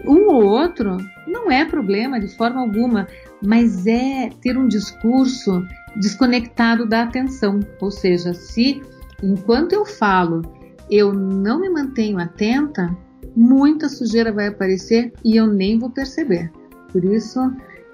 um 0.05 0.29
ou 0.29 0.45
outro 0.45 0.97
não 1.27 1.51
é 1.51 1.65
problema 1.65 2.21
de 2.21 2.29
forma 2.37 2.61
alguma, 2.61 3.07
mas 3.43 3.87
é 3.87 4.29
ter 4.41 4.59
um 4.59 4.69
discurso 4.69 5.65
desconectado 5.97 6.87
da 6.87 7.03
atenção. 7.03 7.61
Ou 7.81 7.91
seja, 7.91 8.35
se 8.35 8.83
enquanto 9.23 9.73
eu 9.73 9.85
falo 9.85 10.43
eu 10.91 11.13
não 11.13 11.61
me 11.61 11.69
mantenho 11.69 12.19
atenta, 12.19 12.97
muita 13.35 13.89
sujeira 13.89 14.33
vai 14.33 14.49
aparecer 14.49 15.13
e 15.25 15.37
eu 15.37 15.47
nem 15.47 15.79
vou 15.79 15.91
perceber. 15.91 16.51
Por 16.93 17.05
isso, 17.05 17.41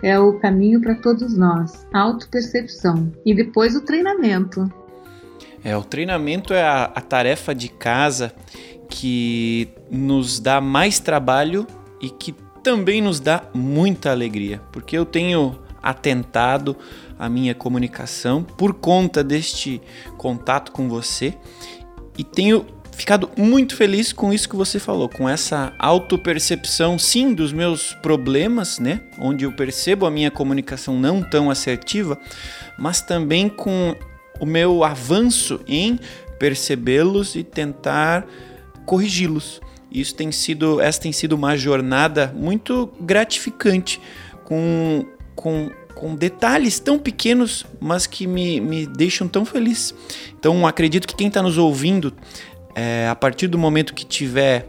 é 0.03 0.19
o 0.19 0.39
caminho 0.39 0.81
para 0.81 0.95
todos 0.97 1.37
nós. 1.37 1.87
Autopercepção. 1.93 3.13
E 3.25 3.35
depois 3.35 3.77
o 3.77 3.81
treinamento. 3.81 4.71
É, 5.63 5.77
o 5.77 5.83
treinamento 5.83 6.53
é 6.53 6.63
a, 6.63 6.85
a 6.85 7.01
tarefa 7.01 7.55
de 7.55 7.69
casa 7.69 8.33
que 8.89 9.69
nos 9.91 10.41
dá 10.41 10.61
mais 10.61 10.99
trabalho 10.99 11.67
e 12.01 12.11
que 12.11 12.35
também 12.63 13.01
nos 13.01 13.21
dá 13.21 13.45
muita 13.55 14.11
alegria, 14.11 14.61
porque 14.73 14.97
eu 14.97 15.07
tenho 15.07 15.59
atentado 15.83 16.77
a 17.21 17.29
minha 17.29 17.55
comunicação 17.55 18.43
por 18.43 18.73
conta 18.73 19.23
deste 19.23 19.81
contato 20.17 20.73
com 20.73 20.89
você 20.89 21.35
e 22.17 22.25
tenho 22.25 22.65
ficado 22.93 23.31
muito 23.37 23.77
feliz 23.77 24.11
com 24.11 24.33
isso 24.33 24.49
que 24.49 24.57
você 24.57 24.79
falou, 24.79 25.07
com 25.07 25.29
essa 25.29 25.73
autopercepção, 25.79 26.99
sim, 26.99 27.35
dos 27.35 27.53
meus 27.53 27.93
problemas, 27.95 28.79
né? 28.79 29.03
Onde 29.19 29.45
eu 29.45 29.53
percebo 29.53 30.07
a 30.07 30.11
minha 30.11 30.31
comunicação 30.31 30.99
não 30.99 31.23
tão 31.23 31.51
assertiva, 31.51 32.19
mas 32.79 33.03
também 33.03 33.49
com 33.49 33.95
o 34.41 34.47
meu 34.47 34.83
avanço 34.83 35.61
em 35.69 35.99
percebê-los 36.39 37.37
e 37.37 37.45
tentar 37.45 38.27
corrigi-los. 38.87 39.61
Isso 39.91 40.15
tem 40.15 40.33
sido, 40.33 40.81
essa 40.81 41.01
tem 41.01 41.13
sido 41.13 41.33
uma 41.35 41.57
jornada 41.57 42.33
muito 42.35 42.91
gratificante, 43.01 44.01
com, 44.45 45.05
com, 45.35 45.71
com 45.95 46.15
detalhes 46.15 46.79
tão 46.79 46.99
pequenos, 46.99 47.67
mas 47.81 48.07
que 48.07 48.27
me, 48.27 48.61
me 48.61 48.87
deixam 48.87 49.29
tão 49.29 49.45
feliz. 49.45 49.95
Então, 50.39 50.67
acredito 50.67 51.07
que 51.07 51.15
quem 51.15 51.29
está 51.29 51.43
nos 51.43 51.59
ouvindo 51.59 52.13
é, 52.75 53.09
a 53.09 53.15
partir 53.15 53.49
do 53.49 53.59
momento 53.59 53.95
que 53.95 54.05
tiver 54.05 54.69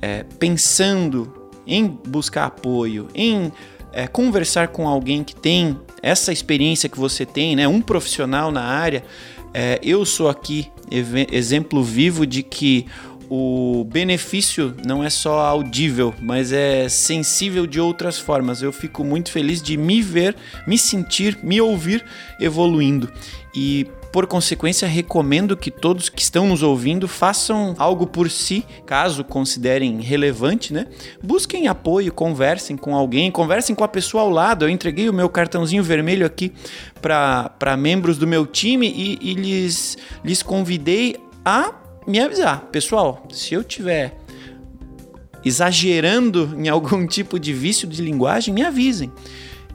é, 0.00 0.24
pensando 0.38 1.50
em 1.66 1.86
buscar 1.86 2.46
apoio, 2.46 3.08
em 3.14 3.52
é, 3.92 4.06
conversar 4.06 4.68
com 4.68 4.88
alguém 4.88 5.22
que 5.22 5.34
tem 5.34 5.78
essa 6.02 6.32
experiência 6.32 6.88
que 6.88 6.98
você 6.98 7.24
tem, 7.24 7.56
né, 7.56 7.66
um 7.66 7.80
profissional 7.80 8.50
na 8.50 8.62
área, 8.62 9.04
é, 9.52 9.78
eu 9.82 10.04
sou 10.04 10.28
aqui 10.28 10.70
exemplo 11.32 11.82
vivo 11.82 12.26
de 12.26 12.42
que 12.42 12.86
o 13.30 13.84
benefício 13.84 14.74
não 14.86 15.02
é 15.02 15.10
só 15.10 15.40
audível, 15.40 16.14
mas 16.20 16.52
é 16.52 16.88
sensível 16.88 17.66
de 17.66 17.80
outras 17.80 18.18
formas. 18.18 18.62
Eu 18.62 18.72
fico 18.72 19.04
muito 19.04 19.30
feliz 19.30 19.62
de 19.62 19.76
me 19.76 20.02
ver, 20.02 20.36
me 20.66 20.78
sentir, 20.78 21.38
me 21.42 21.60
ouvir 21.60 22.04
evoluindo. 22.40 23.10
E 23.54 23.86
por 24.14 24.28
consequência, 24.28 24.86
recomendo 24.86 25.56
que 25.56 25.72
todos 25.72 26.08
que 26.08 26.22
estão 26.22 26.46
nos 26.46 26.62
ouvindo 26.62 27.08
façam 27.08 27.74
algo 27.78 28.06
por 28.06 28.30
si, 28.30 28.64
caso 28.86 29.24
considerem 29.24 30.00
relevante, 30.00 30.72
né? 30.72 30.86
Busquem 31.20 31.66
apoio, 31.66 32.12
conversem 32.12 32.76
com 32.76 32.94
alguém, 32.94 33.30
conversem 33.32 33.74
com 33.74 33.82
a 33.82 33.88
pessoa 33.88 34.22
ao 34.22 34.30
lado. 34.30 34.64
Eu 34.64 34.68
entreguei 34.68 35.08
o 35.08 35.12
meu 35.12 35.28
cartãozinho 35.28 35.82
vermelho 35.82 36.24
aqui 36.24 36.52
para 37.02 37.76
membros 37.76 38.16
do 38.16 38.24
meu 38.24 38.46
time 38.46 38.86
e, 38.88 39.18
e 39.20 39.34
lhes, 39.34 39.98
lhes 40.24 40.44
convidei 40.44 41.16
a 41.44 41.83
me 42.06 42.20
avisar. 42.20 42.60
Pessoal, 42.72 43.26
se 43.30 43.54
eu 43.54 43.64
tiver 43.64 44.16
exagerando 45.44 46.54
em 46.56 46.68
algum 46.68 47.06
tipo 47.08 47.38
de 47.38 47.52
vício 47.52 47.86
de 47.86 48.02
linguagem, 48.02 48.52
me 48.52 48.62
avisem. 48.62 49.12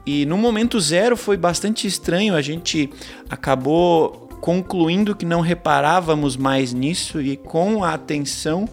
E 0.05 0.25
no 0.25 0.37
momento 0.37 0.79
zero 0.79 1.15
foi 1.15 1.37
bastante 1.37 1.85
estranho, 1.85 2.35
a 2.35 2.41
gente 2.41 2.89
acabou 3.29 4.27
concluindo 4.41 5.15
que 5.15 5.25
não 5.25 5.41
reparávamos 5.41 6.37
mais 6.37 6.73
nisso 6.73 7.21
e 7.21 7.35
com 7.35 7.83
a 7.83 7.93
atenção 7.93 8.67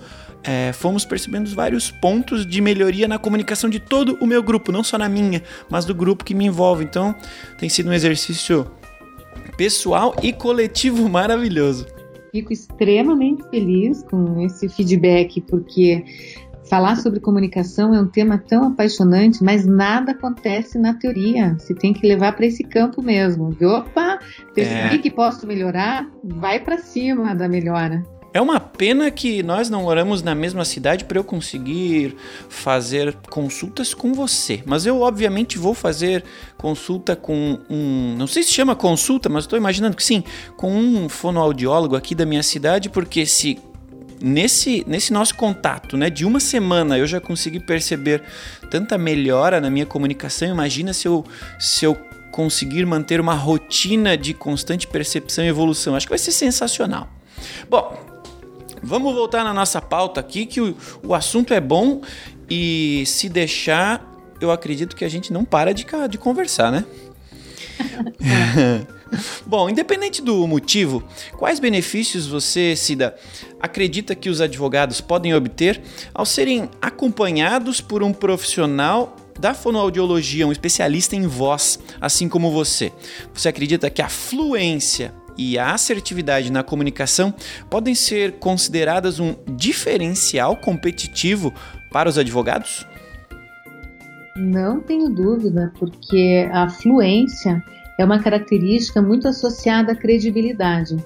é, 0.47 0.73
fomos 0.73 1.05
percebendo 1.05 1.51
vários 1.51 1.91
pontos 1.91 2.47
de 2.47 2.61
melhoria 2.61 3.09
na 3.09 3.19
comunicação 3.19 3.69
de 3.69 3.81
todo 3.81 4.17
o 4.21 4.27
meu 4.27 4.43
grupo, 4.43 4.71
não 4.71 4.85
só 4.85 4.97
na 4.97 5.09
minha, 5.09 5.43
mas 5.69 5.85
do 5.85 5.95
grupo 5.95 6.25
que 6.25 6.35
me 6.35 6.47
envolve. 6.47 6.85
Então 6.85 7.15
tem 7.59 7.69
sido 7.69 7.91
um 7.91 7.93
exercício 7.93 8.71
pessoal 9.57 10.15
e 10.23 10.33
coletivo 10.33 11.09
maravilhoso. 11.09 11.96
Fico 12.37 12.53
extremamente 12.53 13.43
feliz 13.49 14.03
com 14.03 14.39
esse 14.45 14.69
feedback, 14.69 15.41
porque 15.41 16.05
Falar 16.69 16.97
sobre 16.97 17.21
comunicação 17.21 17.95
é 17.95 18.01
um 18.01 18.09
tema 18.09 18.39
tão 18.39 18.65
apaixonante, 18.65 19.43
mas 19.43 19.65
nada 19.65 20.11
acontece 20.11 20.77
na 20.77 20.95
teoria. 20.95 21.57
Se 21.61 21.73
tem 21.73 21.93
que 21.93 22.05
levar 22.05 22.33
para 22.33 22.45
esse 22.45 22.65
campo 22.65 23.01
mesmo. 23.01 23.57
Opa, 23.63 24.19
percebi 24.53 24.97
é. 24.97 24.99
que 24.99 25.09
posso 25.09 25.47
melhorar, 25.47 26.11
vai 26.25 26.59
para 26.59 26.79
cima 26.79 27.37
da 27.37 27.49
melhora. 27.49 28.03
É 28.37 28.41
uma 28.43 28.61
pena 28.61 29.11
que 29.11 29.43
nós 29.43 29.71
não 29.71 29.85
moramos 29.85 30.23
na 30.23 30.35
mesma 30.35 30.63
cidade 30.63 31.07
para 31.07 31.19
eu 31.19 31.25
conseguir 31.25 32.15
fazer 32.51 33.17
consultas 33.31 33.95
com 33.95 34.13
você. 34.13 34.63
Mas 34.67 34.85
eu, 34.85 35.01
obviamente, 35.01 35.57
vou 35.57 35.73
fazer 35.73 36.23
consulta 36.59 37.17
com 37.17 37.59
um. 37.71 38.15
Não 38.19 38.27
sei 38.27 38.43
se 38.43 38.53
chama 38.53 38.77
consulta, 38.77 39.31
mas 39.31 39.45
estou 39.45 39.59
imaginando 39.59 39.97
que 39.97 40.05
sim. 40.05 40.23
Com 40.55 40.71
um 40.71 41.09
fonoaudiólogo 41.09 41.97
aqui 41.97 42.15
da 42.15 42.27
minha 42.27 42.43
cidade, 42.43 42.91
porque 42.91 43.25
se 43.25 43.59
nesse, 44.21 44.85
nesse 44.87 45.15
nosso 45.15 45.35
contato, 45.35 45.97
né, 45.97 46.11
de 46.11 46.27
uma 46.27 46.39
semana 46.39 46.99
eu 46.99 47.07
já 47.07 47.23
consegui 47.23 47.59
perceber 47.59 48.23
tanta 48.71 48.99
melhora 48.99 49.63
na 49.63 49.71
minha 49.71 49.87
comunicação. 49.87 50.47
Imagina 50.47 50.93
se 50.93 51.09
eu, 51.09 51.25
se 51.59 51.87
eu 51.87 51.97
conseguir 52.31 52.85
manter 52.85 53.19
uma 53.19 53.33
rotina 53.33 54.15
de 54.15 54.35
constante 54.35 54.87
percepção 54.87 55.43
e 55.43 55.49
evolução. 55.49 55.97
Acho 55.97 56.05
que 56.05 56.11
vai 56.11 56.19
ser 56.19 56.33
sensacional. 56.33 57.09
Bom, 57.69 58.06
vamos 58.87 59.15
voltar 59.15 59.45
na 59.45 59.53
nossa 59.53 59.83
pauta 59.83 60.21
aqui, 60.21 60.47
que 60.47 60.61
o, 60.61 60.77
o 61.03 61.15
assunto 61.15 61.53
é 61.53 61.61
bom 61.61 62.01
e 62.49 63.05
se 63.07 63.29
deixar, 63.29 64.05
eu 64.41 64.51
acredito 64.51 64.95
que 64.95 65.05
a 65.05 65.09
gente 65.09 65.33
não 65.33 65.45
para 65.45 65.75
de, 65.75 65.85
de 66.09 66.19
conversar, 66.19 66.71
né? 66.71 66.85
Bom, 69.47 69.69
independente 69.69 70.23
do 70.23 70.47
motivo, 70.47 71.03
quais 71.37 71.61
benefícios 71.61 72.27
você, 72.27 72.75
Cida, 72.75 73.17
acredita 73.61 74.15
que 74.15 74.29
os 74.29 74.41
advogados 74.41 75.01
podem 75.01 75.35
obter 75.35 75.81
ao 76.13 76.27
serem 76.27 76.69
acompanhados 76.81 77.81
por 77.81 78.03
um 78.03 78.13
profissional 78.13 79.15
da 79.39 79.55
fonoaudiologia, 79.55 80.47
um 80.47 80.53
especialista 80.53 81.15
em 81.15 81.27
voz, 81.27 81.79
assim 82.01 82.29
como 82.29 82.51
você? 82.51 82.93
Você 83.35 83.49
acredita 83.49 83.91
que 83.91 84.03
a 84.03 84.09
fluência 84.09 85.15
e 85.37 85.59
a 85.59 85.73
assertividade 85.73 86.51
na 86.51 86.63
comunicação 86.63 87.35
podem 87.71 87.95
ser 87.95 88.33
consideradas 88.33 89.21
um 89.21 89.35
diferencial 89.57 90.57
competitivo 90.57 91.53
para 91.91 92.09
os 92.09 92.19
advogados? 92.19 92.87
Não 94.37 94.81
tenho 94.81 95.09
dúvida, 95.09 95.73
porque 95.79 96.49
a 96.53 96.69
fluência 96.69 97.63
é 97.99 98.05
uma 98.05 98.23
característica 98.23 99.01
muito 99.01 99.27
associada 99.27 99.93
à 99.93 99.97
credibilidade. 99.97 100.97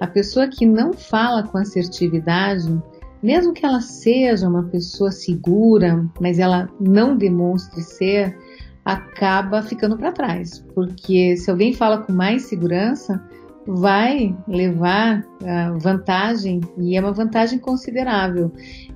A 0.00 0.06
pessoa 0.06 0.48
que 0.48 0.64
não 0.64 0.92
fala 0.92 1.42
com 1.42 1.58
assertividade, 1.58 2.80
mesmo 3.22 3.52
que 3.52 3.66
ela 3.66 3.80
seja 3.80 4.48
uma 4.48 4.62
pessoa 4.64 5.10
segura, 5.10 6.08
mas 6.20 6.38
ela 6.38 6.68
não 6.80 7.16
demonstre 7.16 7.82
ser, 7.82 8.38
acaba 8.84 9.62
ficando 9.62 9.98
para 9.98 10.12
trás, 10.12 10.64
porque 10.74 11.36
se 11.36 11.50
alguém 11.50 11.74
fala 11.74 11.98
com 11.98 12.12
mais 12.12 12.44
segurança, 12.44 13.22
vai 13.68 14.34
levar 14.48 15.20
uh, 15.20 15.78
vantagem 15.78 16.60
e 16.78 16.96
é 16.96 17.00
uma 17.00 17.12
vantagem 17.12 17.58
considerável. 17.58 18.50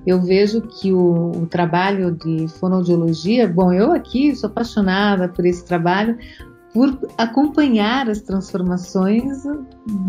Eu 0.05 0.19
vejo 0.19 0.61
que 0.61 0.91
o, 0.91 1.31
o, 1.31 1.45
trabalho 1.45 2.11
de 2.11 2.47
fonoaudiologia, 2.47 3.47
bom, 3.47 3.71
eu 3.71 3.91
aqui 3.91 4.35
sou 4.35 4.49
apaixonada 4.49 5.29
por 5.29 5.45
esse 5.45 5.63
trabalho, 5.63 6.17
por 6.73 6.97
acompanhar 7.19 8.09
as 8.09 8.21
transformações 8.21 9.43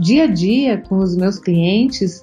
dia 0.00 0.24
a 0.24 0.26
dia 0.28 0.78
com 0.78 0.96
os 0.96 1.14
meus 1.14 1.38
clientes 1.38 2.22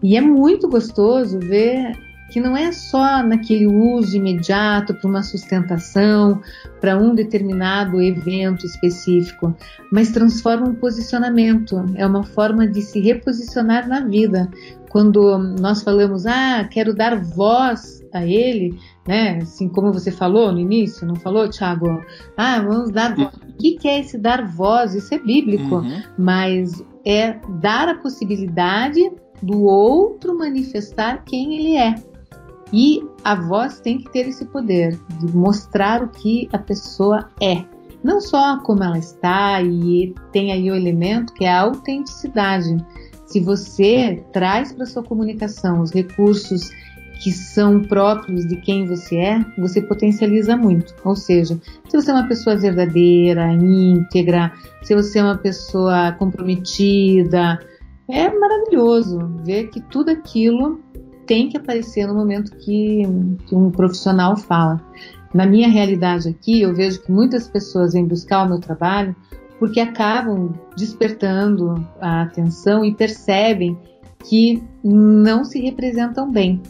e 0.00 0.16
é 0.16 0.20
muito 0.20 0.68
gostoso 0.68 1.40
ver 1.40 1.92
que 2.30 2.40
não 2.40 2.56
é 2.56 2.72
só 2.72 3.22
naquele 3.22 3.66
uso 3.66 4.16
imediato 4.16 4.94
para 4.94 5.08
uma 5.08 5.22
sustentação, 5.22 6.40
para 6.80 6.96
um 6.96 7.14
determinado 7.14 8.00
evento 8.00 8.64
específico, 8.64 9.54
mas 9.92 10.10
transforma 10.10 10.68
um 10.68 10.74
posicionamento, 10.74 11.84
é 11.96 12.06
uma 12.06 12.22
forma 12.22 12.66
de 12.66 12.80
se 12.82 13.00
reposicionar 13.00 13.88
na 13.88 14.00
vida. 14.00 14.48
Quando 14.88 15.38
nós 15.38 15.82
falamos, 15.82 16.26
ah, 16.26 16.66
quero 16.70 16.94
dar 16.94 17.20
voz 17.20 18.00
a 18.12 18.24
ele, 18.26 18.76
né? 19.06 19.38
Assim 19.42 19.68
como 19.68 19.92
você 19.92 20.10
falou 20.10 20.50
no 20.52 20.58
início, 20.58 21.06
não 21.06 21.14
falou, 21.14 21.48
Tiago? 21.48 22.02
Ah, 22.36 22.60
vamos 22.60 22.90
dar 22.90 23.14
voz. 23.14 23.34
O 23.34 23.78
que 23.78 23.86
é 23.86 24.00
esse 24.00 24.18
dar 24.18 24.46
voz? 24.46 24.94
Isso 24.94 25.14
é 25.14 25.18
bíblico, 25.18 25.76
uhum. 25.76 26.02
mas 26.18 26.82
é 27.06 27.38
dar 27.60 27.88
a 27.88 27.94
possibilidade 27.94 29.00
do 29.42 29.62
outro 29.62 30.36
manifestar 30.36 31.24
quem 31.24 31.56
ele 31.56 31.76
é. 31.76 31.94
E 32.72 33.02
a 33.24 33.34
voz 33.34 33.80
tem 33.80 33.98
que 33.98 34.10
ter 34.10 34.28
esse 34.28 34.44
poder 34.44 34.98
de 35.18 35.36
mostrar 35.36 36.02
o 36.02 36.08
que 36.08 36.48
a 36.52 36.58
pessoa 36.58 37.28
é. 37.40 37.64
Não 38.02 38.20
só 38.20 38.58
como 38.60 38.82
ela 38.82 38.98
está, 38.98 39.60
e 39.62 40.14
tem 40.32 40.52
aí 40.52 40.70
o 40.70 40.74
elemento 40.74 41.34
que 41.34 41.44
é 41.44 41.52
a 41.52 41.60
autenticidade. 41.60 42.76
Se 43.26 43.40
você 43.40 44.24
traz 44.32 44.72
para 44.72 44.86
sua 44.86 45.02
comunicação 45.02 45.80
os 45.80 45.92
recursos 45.92 46.70
que 47.22 47.30
são 47.30 47.82
próprios 47.82 48.46
de 48.46 48.56
quem 48.56 48.86
você 48.86 49.16
é, 49.16 49.44
você 49.58 49.82
potencializa 49.82 50.56
muito. 50.56 50.94
Ou 51.04 51.14
seja, 51.14 51.60
se 51.88 51.96
você 51.96 52.10
é 52.10 52.14
uma 52.14 52.26
pessoa 52.26 52.56
verdadeira, 52.56 53.52
íntegra, 53.52 54.50
se 54.82 54.94
você 54.94 55.18
é 55.18 55.22
uma 55.22 55.36
pessoa 55.36 56.12
comprometida, 56.12 57.60
é 58.08 58.30
maravilhoso 58.30 59.30
ver 59.44 59.68
que 59.68 59.80
tudo 59.82 60.10
aquilo 60.10 60.80
tem 61.30 61.48
que 61.48 61.56
aparecer 61.56 62.08
no 62.08 62.14
momento 62.16 62.56
que, 62.56 63.04
que 63.46 63.54
um 63.54 63.70
profissional 63.70 64.36
fala. 64.36 64.80
Na 65.32 65.46
minha 65.46 65.68
realidade 65.68 66.28
aqui, 66.28 66.60
eu 66.60 66.74
vejo 66.74 67.00
que 67.02 67.12
muitas 67.12 67.46
pessoas 67.46 67.92
vêm 67.92 68.04
buscar 68.04 68.44
o 68.44 68.48
meu 68.48 68.58
trabalho 68.58 69.14
porque 69.56 69.78
acabam 69.78 70.52
despertando 70.76 71.86
a 72.00 72.22
atenção 72.22 72.84
e 72.84 72.92
percebem 72.92 73.78
que 74.28 74.60
não 74.82 75.44
se 75.44 75.60
representam 75.60 76.28
bem. 76.28 76.60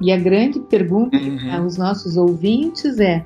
E 0.00 0.12
a 0.12 0.16
grande 0.16 0.60
pergunta 0.60 1.16
uhum. 1.16 1.52
aos 1.52 1.76
nossos 1.76 2.16
ouvintes 2.16 3.00
é: 3.00 3.24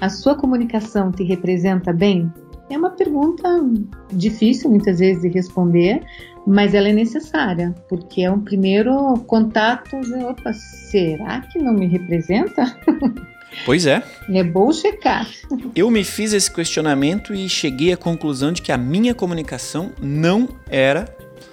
a 0.00 0.08
sua 0.08 0.36
comunicação 0.36 1.10
te 1.10 1.24
representa 1.24 1.92
bem? 1.92 2.32
É 2.70 2.78
uma 2.78 2.90
pergunta 2.90 3.48
difícil 4.12 4.70
muitas 4.70 5.00
vezes 5.00 5.20
de 5.20 5.30
responder, 5.30 6.00
mas 6.48 6.72
ela 6.72 6.88
é 6.88 6.92
necessária, 6.94 7.74
porque 7.90 8.22
é 8.22 8.30
um 8.30 8.40
primeiro 8.40 9.18
contato 9.26 10.00
de, 10.00 10.14
opa, 10.24 10.50
será 10.54 11.42
que 11.42 11.58
não 11.58 11.74
me 11.74 11.86
representa? 11.86 12.74
Pois 13.64 13.86
é. 13.86 14.02
É 14.28 14.44
bom 14.44 14.70
checar. 14.70 15.26
Eu 15.74 15.90
me 15.90 16.04
fiz 16.04 16.34
esse 16.34 16.50
questionamento 16.50 17.34
e 17.34 17.48
cheguei 17.48 17.94
à 17.94 17.96
conclusão 17.96 18.52
de 18.52 18.60
que 18.60 18.70
a 18.70 18.76
minha 18.76 19.14
comunicação 19.14 19.90
não 20.00 20.46
era, 20.68 21.06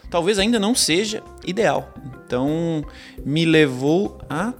talvez 0.09 0.37
ainda 0.37 0.59
não 0.59 0.75
seja, 0.75 1.23
ideal. 1.47 1.93
Então, 2.25 2.83
me 3.25 3.45
levou 3.45 4.19
a 4.29 4.53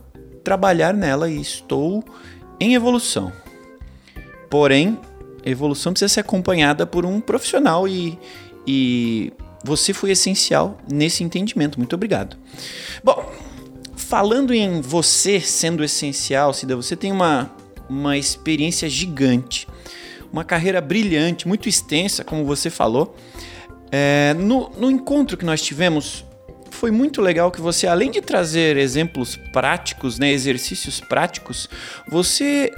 trabalhar 0.46 0.94
nela 0.94 1.30
e 1.30 1.40
estou 1.40 2.04
em 2.58 2.74
evolução. 2.74 3.34
Porém, 4.50 4.98
evolução 5.44 5.92
precisa 5.92 6.14
ser 6.14 6.22
acompanhada 6.22 6.88
por 6.88 7.06
um 7.06 7.20
profissional 7.20 7.86
e, 7.86 8.18
e 8.66 9.34
você 9.66 9.94
foi 9.94 10.12
essencial 10.12 10.78
nesse 10.90 11.24
entendimento. 11.24 11.78
Muito 11.80 11.94
obrigado. 11.94 12.38
Bom, 13.04 13.32
falando 13.96 14.54
em 14.54 14.80
você 14.80 15.42
sendo 15.42 15.84
essencial, 15.84 16.54
Cida, 16.54 16.76
você 16.76 16.96
tem 16.96 17.12
uma, 17.12 17.52
uma 17.90 18.16
experiência 18.18 18.88
gigante, 18.88 19.68
uma 20.32 20.44
carreira 20.44 20.80
brilhante, 20.80 21.48
muito 21.48 21.68
extensa, 21.68 22.24
como 22.24 22.46
você 22.46 22.70
falou. 22.70 23.16
É, 23.92 24.36
no, 24.36 24.70
no 24.78 24.92
encontro 24.92 25.36
que 25.36 25.46
nós 25.46 25.62
tivemos, 25.62 26.24
foi 26.70 26.92
muito 26.92 27.22
legal 27.22 27.50
que 27.50 27.62
você, 27.62 27.88
além 27.88 28.12
de 28.12 28.22
trazer 28.22 28.78
exemplos 28.78 29.36
práticos, 29.52 30.20
né, 30.20 30.32
exercícios 30.32 31.00
práticos, 31.00 31.68
você 32.08 32.72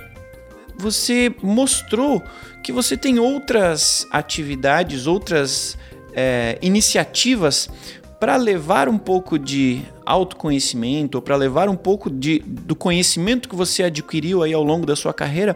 você 0.80 1.34
mostrou 1.42 2.22
que 2.64 2.72
você 2.72 2.96
tem 2.96 3.18
outras 3.18 4.06
atividades, 4.12 5.08
outras 5.08 5.76
é, 6.18 6.58
iniciativas 6.64 7.70
para 8.20 8.36
levar 8.36 8.90
um 8.90 8.98
pouco 8.98 9.38
de 9.38 9.84
autoconhecimento, 10.04 11.20
ou 11.20 11.22
para 11.22 11.36
levar 11.36 11.70
um 11.70 11.76
pouco 11.76 12.10
de, 12.10 12.40
do 12.40 12.76
conhecimento 12.76 13.48
que 13.48 13.56
você 13.56 13.84
adquiriu 13.84 14.42
aí 14.42 14.54
ao 14.54 14.64
longo 14.64 14.88
da 14.88 14.96
sua 14.96 15.14
carreira 15.14 15.56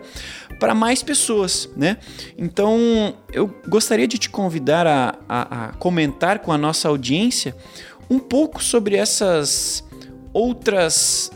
para 0.60 0.76
mais 0.76 1.02
pessoas, 1.02 1.68
né? 1.76 1.98
Então, 2.38 3.16
eu 3.34 3.52
gostaria 3.68 4.08
de 4.08 4.20
te 4.20 4.30
convidar 4.30 4.86
a, 4.86 5.16
a, 5.28 5.66
a 5.66 5.74
comentar 5.74 6.40
com 6.40 6.52
a 6.52 6.58
nossa 6.58 6.88
audiência 6.88 7.56
um 8.08 8.20
pouco 8.20 8.64
sobre 8.64 8.96
essas 8.96 9.84
outras 10.32 11.32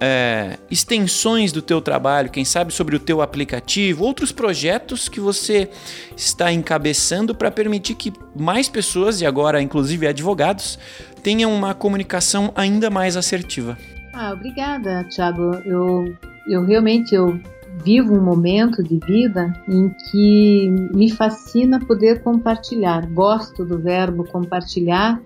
é, 0.00 0.58
extensões 0.70 1.50
do 1.52 1.60
teu 1.60 1.80
trabalho, 1.80 2.30
quem 2.30 2.44
sabe 2.44 2.72
sobre 2.72 2.94
o 2.94 3.00
teu 3.00 3.20
aplicativo, 3.20 4.04
outros 4.04 4.30
projetos 4.30 5.08
que 5.08 5.20
você 5.20 5.68
está 6.16 6.52
encabeçando 6.52 7.34
para 7.34 7.50
permitir 7.50 7.94
que 7.94 8.12
mais 8.36 8.68
pessoas, 8.68 9.20
e 9.20 9.26
agora 9.26 9.60
inclusive 9.60 10.06
advogados, 10.06 10.78
tenham 11.22 11.52
uma 11.52 11.74
comunicação 11.74 12.52
ainda 12.54 12.90
mais 12.90 13.16
assertiva. 13.16 13.76
Ah, 14.14 14.32
obrigada, 14.32 15.04
Thiago. 15.04 15.54
Eu, 15.64 16.16
eu 16.48 16.64
realmente 16.64 17.14
eu 17.14 17.40
vivo 17.84 18.14
um 18.14 18.22
momento 18.22 18.82
de 18.82 18.98
vida 18.98 19.52
em 19.68 19.88
que 20.10 20.68
me 20.94 21.10
fascina 21.10 21.78
poder 21.80 22.22
compartilhar. 22.22 23.06
Gosto 23.06 23.64
do 23.64 23.78
verbo 23.78 24.24
compartilhar 24.24 25.20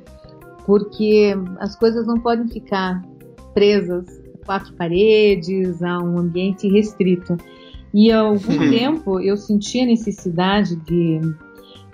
porque 0.66 1.34
as 1.58 1.74
coisas 1.76 2.06
não 2.06 2.20
podem 2.20 2.46
ficar 2.48 3.02
presas 3.54 4.21
quatro 4.44 4.72
paredes, 4.74 5.82
a 5.82 5.98
um 5.98 6.18
ambiente 6.18 6.68
restrito. 6.68 7.36
E 7.94 8.10
há 8.10 8.20
algum 8.20 8.52
uhum. 8.52 8.70
tempo 8.70 9.20
eu 9.20 9.36
senti 9.36 9.80
a 9.80 9.86
necessidade 9.86 10.76
de, 10.76 11.20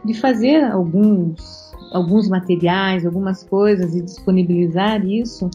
de 0.04 0.14
fazer 0.14 0.64
alguns, 0.64 1.72
alguns 1.92 2.28
materiais, 2.28 3.04
algumas 3.04 3.42
coisas 3.42 3.94
e 3.94 4.02
disponibilizar 4.02 5.04
isso, 5.04 5.50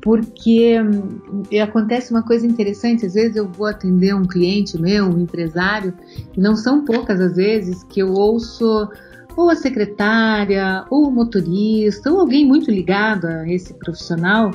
porque 0.00 0.78
hum, 0.80 1.42
acontece 1.62 2.10
uma 2.10 2.22
coisa 2.22 2.46
interessante. 2.46 3.06
Às 3.06 3.14
vezes 3.14 3.36
eu 3.36 3.48
vou 3.48 3.66
atender 3.66 4.14
um 4.14 4.24
cliente 4.24 4.80
meu, 4.80 5.06
um 5.06 5.20
empresário, 5.20 5.94
e 6.36 6.40
não 6.40 6.56
são 6.56 6.84
poucas 6.84 7.20
as 7.20 7.36
vezes 7.36 7.84
que 7.84 8.00
eu 8.00 8.12
ouço 8.12 8.88
ou 9.36 9.50
a 9.50 9.56
secretária, 9.56 10.84
ou 10.90 11.08
o 11.08 11.10
motorista, 11.10 12.10
ou 12.10 12.20
alguém 12.20 12.46
muito 12.46 12.70
ligado 12.70 13.26
a 13.26 13.48
esse 13.48 13.74
profissional 13.74 14.50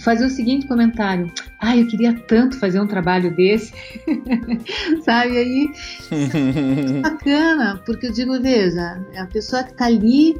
fazer 0.00 0.24
o 0.24 0.30
seguinte 0.30 0.66
comentário: 0.66 1.30
Ah, 1.60 1.76
eu 1.76 1.86
queria 1.86 2.14
tanto 2.14 2.58
fazer 2.58 2.80
um 2.80 2.86
trabalho 2.86 3.34
desse, 3.34 3.72
sabe? 5.04 5.36
Aí, 5.36 5.70
bacana, 7.02 7.82
porque 7.84 8.06
eu 8.06 8.12
digo, 8.12 8.40
veja, 8.40 9.04
a 9.16 9.26
pessoa 9.26 9.62
que 9.62 9.72
está 9.72 9.86
ali, 9.86 10.36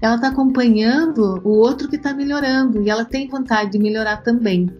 ela 0.00 0.16
está 0.16 0.28
acompanhando 0.28 1.40
o 1.44 1.50
outro 1.50 1.88
que 1.88 1.96
está 1.96 2.12
melhorando 2.12 2.82
e 2.82 2.90
ela 2.90 3.04
tem 3.04 3.28
vontade 3.28 3.72
de 3.72 3.78
melhorar 3.78 4.18
também. 4.18 4.70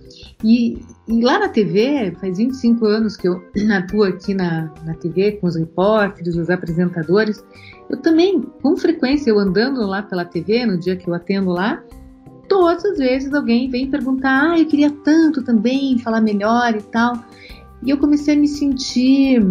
E, 0.43 0.79
e, 1.09 1.23
lá 1.23 1.39
na 1.39 1.49
TV, 1.49 2.15
faz 2.21 2.39
25 2.39 2.85
anos 2.85 3.17
que 3.17 3.29
eu 3.29 3.43
atuo 3.73 4.05
aqui 4.05 4.35
na, 4.35 4.73
na 4.85 4.95
TV 4.95 5.33
com 5.33 5.47
os 5.47 5.57
repórteres, 5.57 6.37
os 6.37 6.51
apresentadores, 6.51 7.45
eu 7.89 7.99
também, 7.99 8.41
com 8.63 8.77
frequência, 8.77 9.31
eu 9.31 9.39
andando 9.39 9.87
lá 9.87 10.03
pela 10.03 10.25
TV, 10.25 10.67
no 10.67 10.79
dia 10.79 10.97
que 10.97 11.09
eu 11.09 11.15
atendo 11.15 11.51
lá, 11.51 11.83
todas 12.49 12.85
as 12.85 12.99
vezes 12.99 13.33
alguém 13.33 13.69
vem 13.69 13.91
perguntar: 13.91 14.53
ah, 14.53 14.59
eu 14.59 14.67
queria 14.67 14.91
tanto 14.91 15.43
também 15.43 15.99
falar 15.99 16.21
melhor 16.21 16.75
e 16.75 16.83
tal. 16.83 17.15
E 17.83 17.91
eu 17.91 17.99
comecei 17.99 18.35
a 18.35 18.39
me 18.39 18.49
sentir 18.49 19.43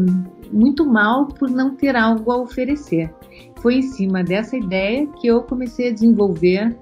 muito 0.51 0.85
mal 0.85 1.27
por 1.27 1.49
não 1.49 1.75
ter 1.75 1.95
algo 1.95 2.31
a 2.31 2.37
oferecer. 2.37 3.13
Foi 3.61 3.75
em 3.75 3.81
cima 3.81 4.23
dessa 4.23 4.57
ideia 4.57 5.07
que 5.19 5.27
eu 5.27 5.41
comecei 5.43 5.89
a 5.89 5.93
desenvolver 5.93 6.75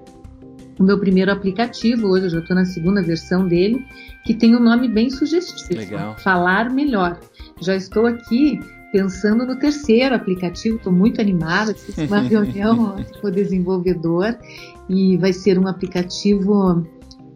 o 0.78 0.82
meu 0.82 0.98
primeiro 0.98 1.30
aplicativo. 1.30 2.08
Hoje 2.08 2.26
eu 2.26 2.30
já 2.30 2.38
estou 2.40 2.56
na 2.56 2.64
segunda 2.64 3.02
versão 3.02 3.46
dele, 3.46 3.84
que 4.24 4.34
tem 4.34 4.56
um 4.56 4.60
nome 4.60 4.88
bem 4.88 5.10
sugestivo: 5.10 5.80
Legal. 5.80 6.16
Falar 6.18 6.70
Melhor. 6.70 7.18
Já 7.60 7.76
estou 7.76 8.06
aqui 8.06 8.58
pensando 8.92 9.46
no 9.46 9.58
terceiro 9.58 10.14
aplicativo, 10.14 10.76
estou 10.76 10.92
muito 10.92 11.20
animada, 11.20 11.74
fiz 11.74 11.96
uma 11.96 12.20
reunião 12.20 12.96
com 13.20 13.26
o 13.26 13.30
desenvolvedor 13.30 14.36
e 14.88 15.16
vai 15.16 15.32
ser 15.32 15.58
um 15.58 15.66
aplicativo 15.66 16.86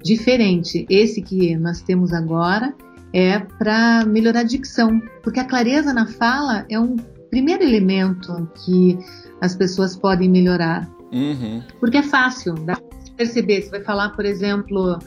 diferente. 0.04 0.86
Esse 0.90 1.22
que 1.22 1.56
nós 1.56 1.80
temos 1.80 2.12
agora 2.12 2.74
é 3.12 3.38
para 3.38 4.04
melhorar 4.04 4.40
a 4.40 4.44
dicção, 4.44 5.00
porque 5.22 5.40
a 5.40 5.44
clareza 5.44 5.94
na 5.94 6.06
fala 6.06 6.66
é 6.68 6.78
um 6.78 6.96
primeiro 7.30 7.62
elemento 7.62 8.48
que 8.64 8.98
as 9.40 9.56
pessoas 9.56 9.96
podem 9.96 10.28
melhorar. 10.28 10.88
Uhum. 11.12 11.62
Porque 11.80 11.96
é 11.96 12.02
fácil, 12.02 12.54
dá 12.54 12.76
pra 12.76 13.14
perceber. 13.16 13.62
Você 13.62 13.70
vai 13.70 13.80
falar, 13.80 14.10
por 14.10 14.26
exemplo, 14.26 14.98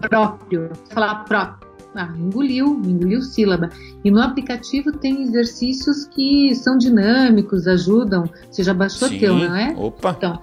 próprio, 0.00 0.70
falar 0.90 1.24
próprio 1.24 1.67
ah, 1.98 2.14
engoliu, 2.16 2.80
engoliu 2.84 3.20
sílaba. 3.22 3.68
E 4.04 4.10
no 4.10 4.20
aplicativo 4.22 4.92
tem 4.92 5.22
exercícios 5.22 6.06
que 6.06 6.54
são 6.54 6.78
dinâmicos, 6.78 7.66
ajudam. 7.66 8.24
Você 8.50 8.62
já 8.62 8.72
baixou 8.72 9.08
Sim. 9.08 9.18
teu, 9.18 9.34
não 9.34 9.56
é? 9.56 9.74
Opa! 9.76 10.14
Então, 10.16 10.40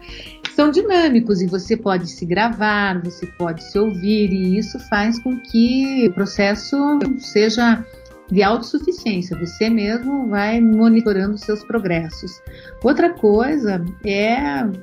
são 0.55 0.69
dinâmicos 0.69 1.41
e 1.41 1.47
você 1.47 1.75
pode 1.75 2.07
se 2.07 2.25
gravar, 2.25 3.01
você 3.01 3.25
pode 3.37 3.63
se 3.63 3.77
ouvir, 3.79 4.31
e 4.31 4.57
isso 4.57 4.77
faz 4.89 5.17
com 5.19 5.37
que 5.39 6.07
o 6.07 6.13
processo 6.13 6.77
seja 7.19 7.83
de 8.31 8.41
autossuficiência. 8.41 9.37
Você 9.37 9.69
mesmo 9.69 10.27
vai 10.29 10.59
monitorando 10.59 11.37
seus 11.37 11.63
progressos. 11.63 12.41
Outra 12.83 13.13
coisa 13.13 13.83
é 14.05 14.37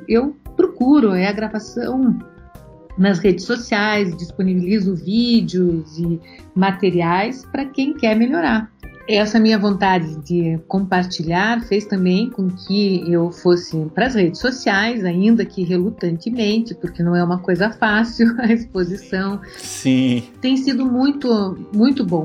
eu 0.09 0.37
procuro 0.57 1.13
é 1.13 1.27
a 1.27 1.33
gravação 1.33 2.19
nas 2.97 3.19
redes 3.19 3.45
sociais, 3.45 4.17
disponibilizo 4.17 4.95
vídeos 4.95 5.99
e 5.99 6.21
materiais 6.55 7.45
para 7.51 7.67
quem 7.67 7.95
quer 7.95 8.17
melhorar. 8.17 8.71
Essa 9.09 9.41
minha 9.41 9.59
vontade 9.59 10.17
de 10.23 10.59
compartilhar 10.69 11.61
fez 11.65 11.85
também 11.87 12.31
com 12.31 12.49
que 12.49 13.03
eu 13.11 13.33
fosse 13.33 13.77
para 13.93 14.07
as 14.07 14.15
redes 14.15 14.41
sociais, 14.41 15.05
ainda 15.05 15.45
que 15.45 15.65
relutantemente, 15.65 16.73
porque 16.75 17.03
não 17.03 17.17
é 17.17 17.25
uma 17.25 17.39
coisa 17.39 17.71
fácil 17.71 18.33
a 18.39 18.53
exposição. 18.53 19.41
Sim. 19.57 20.23
Tem 20.41 20.57
sido 20.57 20.87
muito, 20.87 21.59
muito 21.75 22.07
bom. 22.07 22.25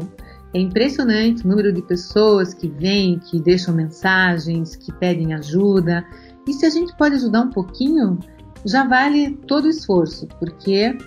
É 0.54 0.60
impressionante 0.60 1.44
o 1.44 1.48
número 1.48 1.74
de 1.74 1.82
pessoas 1.82 2.54
que 2.54 2.68
vêm, 2.68 3.20
que 3.20 3.40
deixam 3.40 3.74
mensagens, 3.74 4.76
que 4.76 4.94
pedem 4.94 5.34
ajuda. 5.34 6.06
E 6.48 6.54
se 6.54 6.66
a 6.66 6.70
gente 6.70 6.96
pode 6.96 7.16
ajudar 7.16 7.42
um 7.42 7.50
pouquinho, 7.50 8.20
já 8.66 8.84
vale 8.84 9.32
todo 9.48 9.66
o 9.66 9.70
esforço, 9.70 10.28
porque 10.40 10.98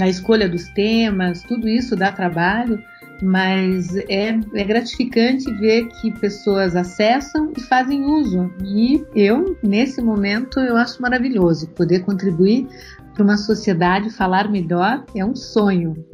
a 0.00 0.08
escolha 0.08 0.48
dos 0.48 0.68
temas, 0.70 1.42
tudo 1.42 1.68
isso 1.68 1.96
dá 1.96 2.12
trabalho, 2.12 2.82
mas 3.22 3.94
é, 3.96 4.38
é, 4.54 4.64
gratificante 4.64 5.52
ver 5.54 5.88
que 5.88 6.12
pessoas 6.18 6.74
acessam 6.74 7.52
e 7.56 7.60
fazem 7.60 8.04
uso. 8.04 8.50
E 8.64 9.04
eu, 9.14 9.56
nesse 9.62 10.00
momento, 10.00 10.58
eu 10.60 10.76
acho 10.76 11.00
maravilhoso 11.02 11.68
poder 11.68 12.00
contribuir 12.00 12.66
para 13.12 13.22
uma 13.22 13.36
sociedade 13.36 14.10
falar 14.10 14.50
melhor 14.50 15.04
é 15.14 15.24
um 15.24 15.36
sonho. 15.36 16.04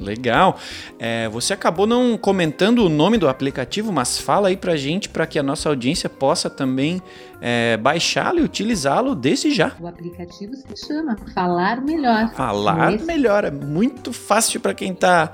Legal. 0.00 0.58
É, 0.98 1.28
você 1.28 1.52
acabou 1.52 1.86
não 1.86 2.16
comentando 2.18 2.84
o 2.84 2.88
nome 2.88 3.18
do 3.18 3.28
aplicativo, 3.28 3.92
mas 3.92 4.18
fala 4.18 4.48
aí 4.48 4.56
pra 4.56 4.76
gente 4.76 5.08
para 5.08 5.26
que 5.26 5.38
a 5.38 5.42
nossa 5.42 5.68
audiência 5.68 6.08
possa 6.08 6.50
também 6.50 7.02
é, 7.40 7.76
baixá-lo 7.76 8.40
e 8.40 8.42
utilizá-lo 8.42 9.14
desde 9.14 9.54
já. 9.54 9.72
O 9.80 9.86
aplicativo 9.86 10.54
se 10.54 10.86
chama 10.86 11.16
Falar 11.34 11.80
Melhor. 11.80 12.30
Falar 12.34 12.94
Esse... 12.94 13.04
Melhor. 13.04 13.44
É 13.44 13.50
muito 13.50 14.12
fácil 14.12 14.60
para 14.60 14.74
quem 14.74 14.92
está 14.92 15.32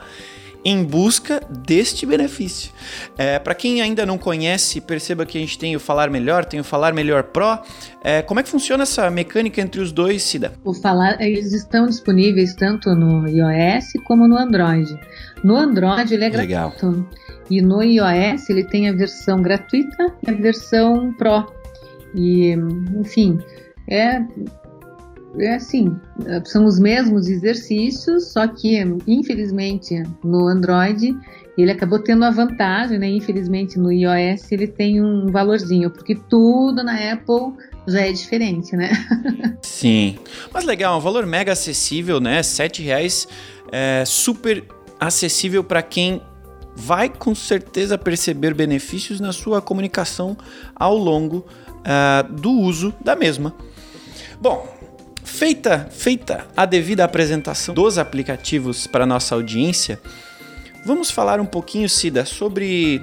em 0.64 0.84
busca 0.84 1.40
deste 1.48 2.06
benefício. 2.06 2.70
É, 3.18 3.38
Para 3.38 3.54
quem 3.54 3.80
ainda 3.82 4.06
não 4.06 4.16
conhece, 4.16 4.80
perceba 4.80 5.26
que 5.26 5.36
a 5.36 5.40
gente 5.40 5.58
tem 5.58 5.74
o 5.74 5.80
Falar 5.80 6.10
Melhor, 6.10 6.44
tem 6.44 6.60
o 6.60 6.64
Falar 6.64 6.92
Melhor 6.92 7.24
Pro. 7.24 7.58
É, 8.02 8.22
como 8.22 8.40
é 8.40 8.42
que 8.42 8.48
funciona 8.48 8.84
essa 8.84 9.10
mecânica 9.10 9.60
entre 9.60 9.80
os 9.80 9.90
dois, 9.92 10.22
Cida? 10.22 10.52
O 10.64 10.72
Falar, 10.72 11.20
eles 11.20 11.52
estão 11.52 11.86
disponíveis 11.86 12.54
tanto 12.54 12.94
no 12.94 13.28
iOS 13.28 13.92
como 14.04 14.28
no 14.28 14.36
Android. 14.38 14.98
No 15.42 15.56
Android 15.56 16.14
ele 16.14 16.24
é 16.24 16.28
Legal. 16.28 16.70
gratuito 16.70 17.08
e 17.50 17.60
no 17.60 17.82
iOS 17.82 18.48
ele 18.48 18.64
tem 18.64 18.88
a 18.88 18.92
versão 18.92 19.42
gratuita 19.42 20.14
e 20.26 20.30
a 20.30 20.34
versão 20.34 21.12
Pro. 21.14 21.52
E, 22.14 22.54
enfim, 22.98 23.38
é 23.90 24.20
é 25.38 25.54
assim, 25.54 25.96
são 26.44 26.64
os 26.66 26.78
mesmos 26.78 27.28
exercícios, 27.28 28.32
só 28.32 28.46
que 28.46 28.78
infelizmente 29.06 30.02
no 30.22 30.46
Android 30.46 31.16
ele 31.56 31.70
acabou 31.70 31.98
tendo 31.98 32.24
a 32.24 32.30
vantagem, 32.30 32.98
né? 32.98 33.08
Infelizmente 33.08 33.78
no 33.78 33.92
iOS 33.92 34.50
ele 34.50 34.66
tem 34.66 35.02
um 35.02 35.30
valorzinho, 35.30 35.90
porque 35.90 36.14
tudo 36.14 36.82
na 36.82 37.12
Apple 37.12 37.52
já 37.86 38.00
é 38.00 38.12
diferente, 38.12 38.76
né? 38.76 38.90
Sim, 39.62 40.18
mas 40.52 40.64
legal, 40.64 40.98
um 40.98 41.00
valor 41.00 41.26
mega 41.26 41.52
acessível, 41.52 42.20
né? 42.20 42.42
Sete 42.42 42.82
reais, 42.82 43.26
é 43.70 44.04
super 44.04 44.64
acessível 45.00 45.64
para 45.64 45.82
quem 45.82 46.22
vai 46.74 47.08
com 47.08 47.34
certeza 47.34 47.98
perceber 47.98 48.54
benefícios 48.54 49.20
na 49.20 49.32
sua 49.32 49.60
comunicação 49.60 50.36
ao 50.74 50.96
longo 50.96 51.44
uh, 51.80 52.32
do 52.32 52.50
uso 52.50 52.94
da 53.02 53.14
mesma. 53.14 53.54
Bom, 54.40 54.81
Feita, 55.32 55.88
feita 55.90 56.46
a 56.54 56.66
devida 56.66 57.02
apresentação 57.04 57.74
dos 57.74 57.96
aplicativos 57.96 58.86
para 58.86 59.06
nossa 59.06 59.34
audiência, 59.34 59.98
vamos 60.84 61.10
falar 61.10 61.40
um 61.40 61.46
pouquinho, 61.46 61.88
Cida, 61.88 62.26
sobre 62.26 63.02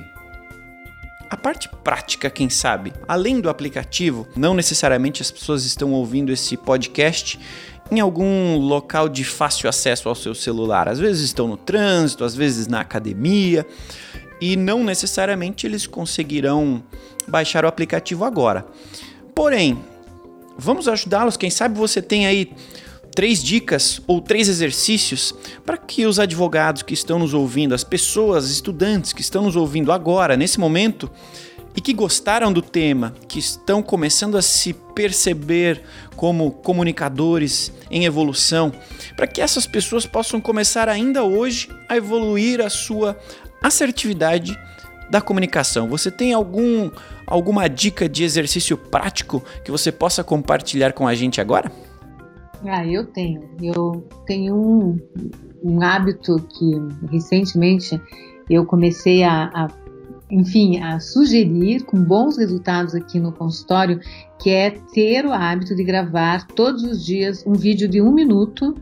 a 1.27 1.35
parte 1.35 1.67
prática, 1.83 2.29
quem 2.29 2.47
sabe. 2.47 2.93
Além 3.07 3.41
do 3.41 3.49
aplicativo, 3.49 4.27
não 4.37 4.53
necessariamente 4.53 5.23
as 5.23 5.31
pessoas 5.31 5.65
estão 5.65 5.91
ouvindo 5.91 6.31
esse 6.31 6.55
podcast 6.55 7.39
em 7.91 7.99
algum 7.99 8.57
local 8.57 9.09
de 9.09 9.23
fácil 9.25 9.67
acesso 9.67 10.07
ao 10.07 10.15
seu 10.15 10.35
celular. 10.35 10.87
Às 10.87 10.99
vezes 10.99 11.23
estão 11.23 11.47
no 11.47 11.57
trânsito, 11.57 12.23
às 12.23 12.35
vezes 12.35 12.67
na 12.67 12.79
academia, 12.79 13.65
e 14.39 14.55
não 14.55 14.83
necessariamente 14.83 15.65
eles 15.65 15.87
conseguirão 15.87 16.83
baixar 17.27 17.65
o 17.65 17.67
aplicativo 17.67 18.23
agora. 18.23 18.65
Porém, 19.33 19.83
vamos 20.59 20.87
ajudá-los. 20.87 21.37
Quem 21.37 21.49
sabe 21.49 21.77
você 21.77 22.01
tem 22.01 22.27
aí 22.27 22.51
três 23.15 23.41
dicas 23.43 23.99
ou 24.05 24.21
três 24.21 24.47
exercícios 24.47 25.33
para 25.65 25.77
que 25.77 26.05
os 26.05 26.19
advogados 26.19 26.83
que 26.83 26.93
estão 26.93 27.17
nos 27.17 27.33
ouvindo, 27.33 27.73
as 27.73 27.83
pessoas, 27.83 28.49
estudantes 28.49 29.13
que 29.13 29.21
estão 29.21 29.43
nos 29.43 29.55
ouvindo 29.55 29.91
agora, 29.91 30.37
nesse 30.37 30.59
momento, 30.59 31.09
e 31.75 31.81
que 31.81 31.93
gostaram 31.93 32.51
do 32.51 32.61
tema, 32.61 33.13
que 33.27 33.39
estão 33.39 33.81
começando 33.81 34.37
a 34.37 34.41
se 34.41 34.73
perceber 34.73 35.81
como 36.15 36.51
comunicadores 36.51 37.71
em 37.89 38.05
evolução, 38.05 38.71
para 39.15 39.27
que 39.27 39.41
essas 39.41 39.65
pessoas 39.65 40.05
possam 40.05 40.41
começar 40.41 40.89
ainda 40.89 41.23
hoje 41.23 41.69
a 41.87 41.95
evoluir 41.95 42.62
a 42.62 42.69
sua 42.69 43.17
assertividade 43.62 44.57
da 45.10 45.21
comunicação. 45.21 45.87
Você 45.87 46.12
tem 46.12 46.33
algum 46.33 46.89
alguma 47.25 47.67
dica 47.67 48.10
de 48.10 48.23
exercício 48.23 48.77
prático 48.77 49.43
que 49.63 49.71
você 49.71 49.91
possa 49.91 50.23
compartilhar 50.23 50.93
com 50.93 51.07
a 51.07 51.13
gente 51.13 51.39
agora? 51.39 51.71
Ah, 52.65 52.85
eu 52.85 53.05
tenho. 53.05 53.49
Eu 53.62 54.07
tenho 54.25 54.55
um, 54.55 54.99
um 55.63 55.81
hábito 55.81 56.37
que 56.57 57.12
recentemente 57.12 57.99
eu 58.49 58.65
comecei 58.65 59.23
a, 59.23 59.43
a, 59.53 59.67
enfim, 60.29 60.79
a 60.81 60.99
sugerir 60.99 61.85
com 61.85 62.03
bons 62.03 62.37
resultados 62.37 62.95
aqui 62.95 63.19
no 63.19 63.31
consultório, 63.31 63.99
que 64.39 64.49
é 64.49 64.71
ter 64.93 65.25
o 65.25 65.31
hábito 65.31 65.75
de 65.75 65.83
gravar 65.83 66.47
todos 66.47 66.83
os 66.83 67.05
dias 67.05 67.45
um 67.45 67.53
vídeo 67.53 67.87
de 67.87 68.01
um 68.01 68.12
minuto 68.12 68.75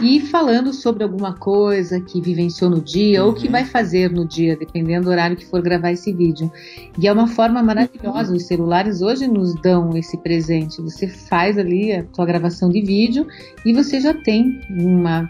e 0.00 0.20
falando 0.20 0.72
sobre 0.72 1.02
alguma 1.02 1.34
coisa 1.34 2.00
que 2.00 2.20
vivenciou 2.20 2.70
no 2.70 2.80
dia 2.80 3.22
uhum. 3.22 3.28
ou 3.28 3.34
que 3.34 3.48
vai 3.48 3.64
fazer 3.64 4.10
no 4.10 4.26
dia, 4.26 4.56
dependendo 4.56 5.04
do 5.04 5.10
horário 5.10 5.36
que 5.36 5.44
for 5.44 5.60
gravar 5.60 5.92
esse 5.92 6.12
vídeo. 6.12 6.50
E 6.98 7.06
é 7.06 7.12
uma 7.12 7.26
forma 7.26 7.62
maravilhosa. 7.62 8.34
Os 8.34 8.46
celulares 8.46 9.02
hoje 9.02 9.26
nos 9.26 9.54
dão 9.60 9.96
esse 9.96 10.16
presente. 10.18 10.80
Você 10.80 11.06
faz 11.08 11.58
ali 11.58 11.92
a 11.92 12.04
sua 12.12 12.24
gravação 12.24 12.70
de 12.70 12.80
vídeo 12.80 13.26
e 13.64 13.72
você 13.72 14.00
já 14.00 14.14
tem 14.14 14.60
uma 14.70 15.28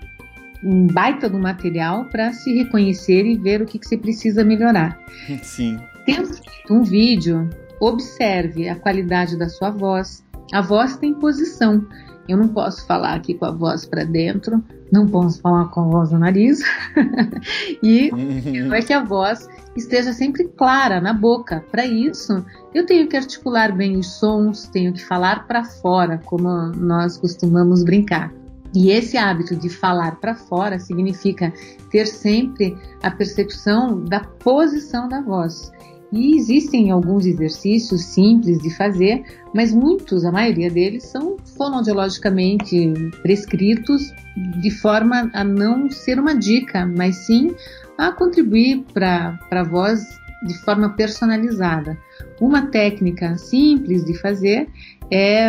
um 0.63 0.87
baita 0.87 1.29
do 1.29 1.39
material 1.39 2.05
para 2.07 2.33
se 2.33 2.53
reconhecer 2.53 3.25
e 3.25 3.37
ver 3.37 3.63
o 3.63 3.67
que, 3.67 3.79
que 3.79 3.89
você 3.89 3.97
precisa 3.97 4.45
melhorar. 4.45 4.99
Sim. 5.43 5.79
Tendo 6.05 6.31
um 6.71 6.83
vídeo, 6.83 7.49
observe 7.81 8.69
a 8.69 8.77
qualidade 8.77 9.39
da 9.39 9.49
sua 9.49 9.71
voz. 9.71 10.23
A 10.53 10.61
voz 10.61 10.97
tem 10.97 11.15
posição. 11.15 11.87
Eu 12.31 12.37
não 12.37 12.47
posso 12.47 12.87
falar 12.87 13.15
aqui 13.15 13.35
com 13.35 13.45
a 13.45 13.51
voz 13.51 13.85
para 13.85 14.05
dentro, 14.05 14.63
não 14.93 15.09
posso 15.09 15.41
falar 15.41 15.65
com 15.67 15.81
a 15.81 15.85
voz 15.85 16.13
no 16.13 16.19
nariz. 16.21 16.61
e 17.83 18.09
uhum. 18.13 18.73
é 18.73 18.81
que 18.81 18.93
a 18.93 19.03
voz 19.03 19.49
esteja 19.77 20.13
sempre 20.13 20.45
clara 20.45 21.01
na 21.01 21.13
boca. 21.13 21.65
Para 21.73 21.85
isso, 21.85 22.45
eu 22.73 22.87
tenho 22.87 23.09
que 23.09 23.17
articular 23.17 23.75
bem 23.75 23.97
os 23.97 24.07
sons, 24.15 24.69
tenho 24.69 24.93
que 24.93 25.05
falar 25.05 25.49
para 25.49 25.65
fora, 25.65 26.19
como 26.25 26.49
nós 26.77 27.17
costumamos 27.17 27.83
brincar. 27.83 28.33
E 28.73 28.93
esse 28.93 29.17
hábito 29.17 29.57
de 29.57 29.69
falar 29.69 30.21
para 30.21 30.37
fora 30.37 30.79
significa 30.79 31.53
ter 31.91 32.07
sempre 32.07 32.79
a 33.03 33.11
percepção 33.11 34.05
da 34.05 34.21
posição 34.21 35.09
da 35.09 35.21
voz. 35.21 35.73
E 36.13 36.37
existem 36.37 36.91
alguns 36.91 37.25
exercícios 37.25 38.05
simples 38.05 38.59
de 38.59 38.71
fazer, 38.71 39.23
mas 39.55 39.73
muitos, 39.73 40.25
a 40.25 40.33
maioria 40.33 40.69
deles, 40.69 41.05
são 41.05 41.37
fonoaudiologicamente 41.57 42.93
prescritos 43.23 44.13
de 44.61 44.71
forma 44.71 45.31
a 45.33 45.45
não 45.45 45.89
ser 45.91 46.19
uma 46.19 46.35
dica, 46.35 46.85
mas 46.85 47.17
sim 47.27 47.55
a 47.97 48.11
contribuir 48.11 48.85
para 48.93 49.39
a 49.51 49.63
voz 49.63 50.01
de 50.47 50.55
forma 50.65 50.91
personalizada. 50.91 51.97
Uma 52.41 52.67
técnica 52.67 53.37
simples 53.37 54.05
de 54.05 54.15
fazer 54.19 54.69
é 55.11 55.49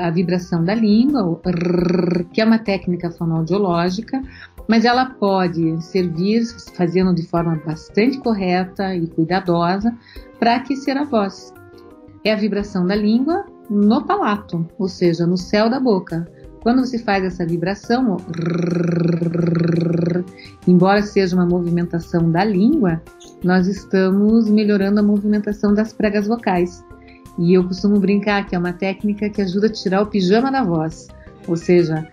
a 0.00 0.10
vibração 0.10 0.64
da 0.64 0.74
língua, 0.74 1.40
que 2.32 2.40
é 2.40 2.44
uma 2.44 2.58
técnica 2.58 3.10
fonoaudiológica, 3.10 4.22
mas 4.68 4.84
ela 4.84 5.06
pode 5.06 5.82
servir 5.82 6.44
fazendo 6.74 7.14
de 7.14 7.26
forma 7.26 7.60
bastante 7.64 8.18
correta 8.18 8.94
e 8.94 9.06
cuidadosa 9.06 9.96
para 10.38 10.56
aquecer 10.56 10.96
a 10.96 11.04
voz. 11.04 11.52
É 12.22 12.32
a 12.32 12.36
vibração 12.36 12.86
da 12.86 12.94
língua 12.94 13.46
no 13.70 14.04
palato, 14.04 14.68
ou 14.78 14.88
seja, 14.88 15.26
no 15.26 15.38
céu 15.38 15.70
da 15.70 15.80
boca. 15.80 16.30
Quando 16.60 16.84
você 16.84 16.98
faz 16.98 17.24
essa 17.24 17.46
vibração, 17.46 18.18
embora 20.66 21.02
seja 21.02 21.34
uma 21.34 21.46
movimentação 21.46 22.30
da 22.30 22.44
língua, 22.44 23.00
nós 23.42 23.66
estamos 23.66 24.50
melhorando 24.50 25.00
a 25.00 25.02
movimentação 25.02 25.72
das 25.72 25.92
pregas 25.92 26.26
vocais. 26.26 26.84
E 27.38 27.54
eu 27.54 27.64
costumo 27.64 28.00
brincar 28.00 28.44
que 28.46 28.56
é 28.56 28.58
uma 28.58 28.72
técnica 28.72 29.30
que 29.30 29.40
ajuda 29.40 29.68
a 29.68 29.72
tirar 29.72 30.02
o 30.02 30.06
pijama 30.06 30.50
da 30.50 30.64
voz, 30.64 31.06
ou 31.46 31.56
seja, 31.56 32.06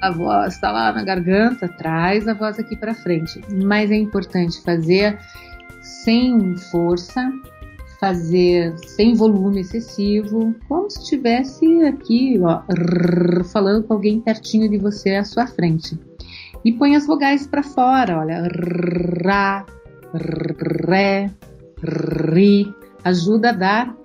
a 0.00 0.10
voz 0.10 0.54
está 0.54 0.70
lá 0.70 0.92
na 0.92 1.02
garganta, 1.02 1.68
traz 1.68 2.28
a 2.28 2.34
voz 2.34 2.58
aqui 2.58 2.76
para 2.76 2.94
frente. 2.94 3.40
Mas 3.64 3.90
é 3.90 3.96
importante 3.96 4.62
fazer 4.62 5.18
sem 5.80 6.56
força, 6.56 7.30
fazer 7.98 8.76
sem 8.78 9.14
volume 9.14 9.60
excessivo, 9.60 10.54
como 10.68 10.90
se 10.90 11.00
estivesse 11.00 11.84
aqui 11.84 12.38
ó, 12.42 12.62
falando 13.44 13.84
com 13.84 13.94
alguém 13.94 14.20
pertinho 14.20 14.68
de 14.68 14.78
você 14.78 15.16
à 15.16 15.24
sua 15.24 15.46
frente. 15.46 15.98
E 16.64 16.72
põe 16.72 16.96
as 16.96 17.06
vogais 17.06 17.46
para 17.46 17.62
fora, 17.62 18.18
olha, 18.18 18.48
ra, 19.24 19.64
ré, 20.88 21.30
ri, 22.32 22.74
ajuda 23.04 23.50
a 23.50 23.52
dar 23.52 23.96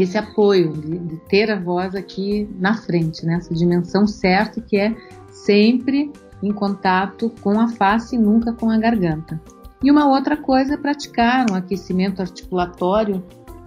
esse 0.00 0.16
apoio 0.16 0.72
de, 0.72 0.98
de, 0.98 1.16
ter 1.28 1.50
a 1.50 1.60
voz 1.60 1.94
aqui 1.94 2.48
na 2.58 2.74
frente, 2.74 3.26
nessa 3.26 3.50
né? 3.50 3.56
dimensão 3.56 4.06
certa 4.06 4.60
que 4.60 4.76
é 4.76 4.94
sempre 5.28 6.10
em 6.42 6.52
contato 6.52 7.30
com 7.40 7.60
a 7.60 7.68
face 7.68 8.16
e 8.16 8.18
nunca 8.18 8.52
com 8.52 8.70
a 8.70 8.78
garganta. 8.78 9.40
E 9.82 9.90
uma 9.90 10.08
outra 10.08 10.36
coisa 10.36 10.74
é 10.74 10.76
praticar 10.76 11.50
um 11.50 11.54
aquecimento 11.54 12.22
articulatório. 12.22 13.22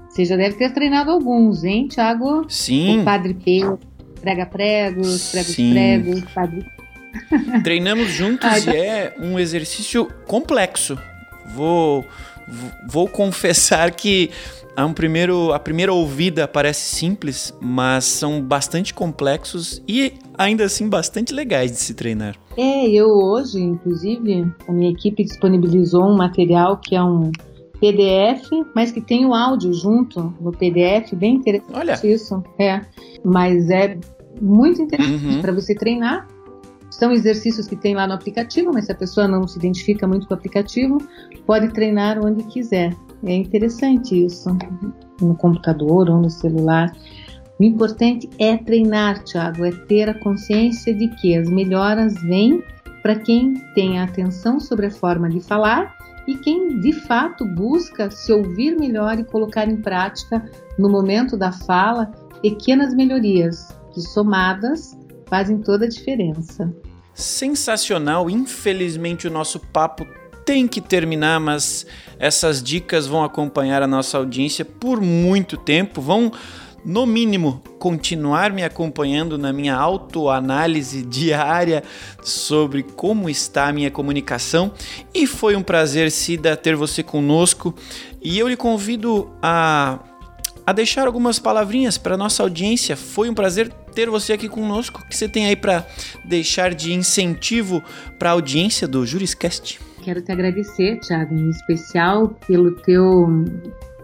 Você 0.09 0.25
já 0.25 0.35
deve 0.35 0.55
ter 0.55 0.73
treinado 0.73 1.11
alguns, 1.11 1.63
hein, 1.63 1.87
Thiago? 1.87 2.45
Sim. 2.49 3.01
O 3.01 3.03
Padre 3.03 3.33
P, 3.33 3.61
prega 4.21 4.45
pregos, 4.45 5.31
pregos 5.31 5.55
Sim. 5.55 5.71
pregos, 5.71 6.21
Padre... 6.33 6.65
Treinamos 7.63 8.09
juntos 8.09 8.49
Ai, 8.67 8.75
e 8.75 8.77
é 8.77 9.15
um 9.19 9.39
exercício 9.39 10.05
complexo. 10.25 10.97
Vou, 11.53 12.05
vou 12.87 13.07
confessar 13.07 13.91
que 13.91 14.31
a, 14.75 14.85
um 14.85 14.93
primeiro, 14.93 15.53
a 15.53 15.59
primeira 15.59 15.93
ouvida 15.93 16.47
parece 16.47 16.95
simples, 16.95 17.53
mas 17.61 18.05
são 18.05 18.41
bastante 18.41 18.93
complexos 18.93 19.81
e 19.87 20.13
ainda 20.37 20.65
assim 20.65 20.89
bastante 20.89 21.33
legais 21.33 21.71
de 21.71 21.77
se 21.77 21.93
treinar. 21.93 22.35
É, 22.57 22.87
eu 22.87 23.07
hoje, 23.07 23.59
inclusive, 23.61 24.51
a 24.67 24.71
minha 24.71 24.91
equipe 24.91 25.23
disponibilizou 25.23 26.03
um 26.03 26.15
material 26.15 26.77
que 26.77 26.95
é 26.95 27.03
um 27.03 27.31
PDF, 27.79 28.49
mas 28.75 28.91
que 28.91 29.01
tem 29.01 29.25
o 29.25 29.33
áudio 29.33 29.73
junto 29.73 30.33
no 30.39 30.51
PDF, 30.51 31.13
bem 31.13 31.35
interessante 31.35 31.77
Olha. 31.77 31.99
isso. 32.03 32.43
É, 32.59 32.81
mas 33.23 33.69
é 33.69 33.97
muito 34.41 34.81
interessante 34.81 35.25
uhum. 35.25 35.41
para 35.41 35.51
você 35.51 35.73
treinar. 35.75 36.27
São 36.89 37.11
exercícios 37.11 37.67
que 37.67 37.75
tem 37.75 37.93
lá 37.93 38.07
no 38.07 38.13
aplicativo, 38.13 38.71
mas 38.73 38.85
se 38.85 38.91
a 38.91 38.95
pessoa 38.95 39.27
não 39.27 39.45
se 39.47 39.57
identifica 39.57 40.07
muito 40.07 40.27
com 40.27 40.33
o 40.33 40.37
aplicativo, 40.37 40.97
pode 41.45 41.69
treinar 41.73 42.23
onde 42.23 42.43
quiser. 42.43 42.95
É 43.23 43.33
interessante 43.33 44.25
isso, 44.25 44.49
no 45.21 45.35
computador 45.35 46.09
ou 46.09 46.21
no 46.21 46.29
celular. 46.29 46.91
O 47.59 47.63
importante 47.63 48.29
é 48.37 48.57
treinar, 48.57 49.23
Tiago, 49.23 49.63
é 49.63 49.71
ter 49.71 50.09
a 50.09 50.19
consciência 50.19 50.93
de 50.93 51.07
que 51.15 51.37
as 51.37 51.49
melhoras 51.49 52.13
vêm 52.21 52.61
para 53.01 53.15
quem 53.15 53.53
tem 53.73 53.99
atenção 53.99 54.59
sobre 54.59 54.87
a 54.87 54.91
forma 54.91 55.29
de 55.29 55.39
falar 55.39 55.95
e 56.27 56.35
quem 56.35 56.79
de 56.79 56.91
fato 56.91 57.45
busca 57.45 58.09
se 58.09 58.33
ouvir 58.33 58.77
melhor 58.77 59.19
e 59.19 59.23
colocar 59.23 59.69
em 59.69 59.77
prática 59.77 60.43
no 60.77 60.89
momento 60.89 61.37
da 61.37 61.51
fala 61.51 62.11
pequenas 62.41 62.93
melhorias 62.93 63.67
que 63.93 64.01
somadas 64.01 64.97
fazem 65.27 65.59
toda 65.59 65.85
a 65.85 65.89
diferença. 65.89 66.73
Sensacional, 67.13 68.29
infelizmente 68.29 69.27
o 69.27 69.31
nosso 69.31 69.59
papo 69.59 70.05
tem 70.45 70.67
que 70.67 70.79
terminar, 70.79 71.39
mas 71.39 71.85
essas 72.19 72.61
dicas 72.61 73.07
vão 73.07 73.23
acompanhar 73.23 73.81
a 73.81 73.87
nossa 73.87 74.17
audiência 74.17 74.63
por 74.63 75.01
muito 75.01 75.57
tempo, 75.57 75.99
vão 75.99 76.31
no 76.85 77.03
mínimo, 77.03 77.63
continuar 77.79 78.53
me 78.53 78.63
acompanhando 78.63 79.39
na 79.39 79.51
minha 79.51 79.75
autoanálise 79.75 81.01
diária 81.01 81.83
sobre 82.21 82.83
como 82.83 83.27
está 83.27 83.69
a 83.69 83.73
minha 83.73 83.89
comunicação. 83.89 84.71
E 85.11 85.25
foi 85.25 85.55
um 85.55 85.63
prazer, 85.63 86.11
Cida, 86.11 86.55
ter 86.55 86.75
você 86.75 87.01
conosco. 87.01 87.73
E 88.21 88.37
eu 88.37 88.47
lhe 88.47 88.55
convido 88.55 89.31
a, 89.41 89.97
a 90.65 90.71
deixar 90.71 91.07
algumas 91.07 91.39
palavrinhas 91.39 91.97
para 91.97 92.15
nossa 92.15 92.43
audiência. 92.43 92.95
Foi 92.95 93.27
um 93.31 93.33
prazer 93.33 93.73
ter 93.95 94.07
você 94.07 94.33
aqui 94.33 94.47
conosco. 94.47 95.01
O 95.01 95.09
que 95.09 95.17
você 95.17 95.27
tem 95.27 95.47
aí 95.47 95.55
para 95.55 95.87
deixar 96.23 96.75
de 96.75 96.93
incentivo 96.93 97.83
para 98.19 98.29
a 98.29 98.33
audiência 98.33 98.87
do 98.87 99.03
Juriscast? 99.07 99.79
Quero 100.05 100.21
te 100.21 100.31
agradecer, 100.31 100.99
Thiago, 100.99 101.33
em 101.33 101.49
especial 101.49 102.37
pelo 102.47 102.75
teu 102.75 103.27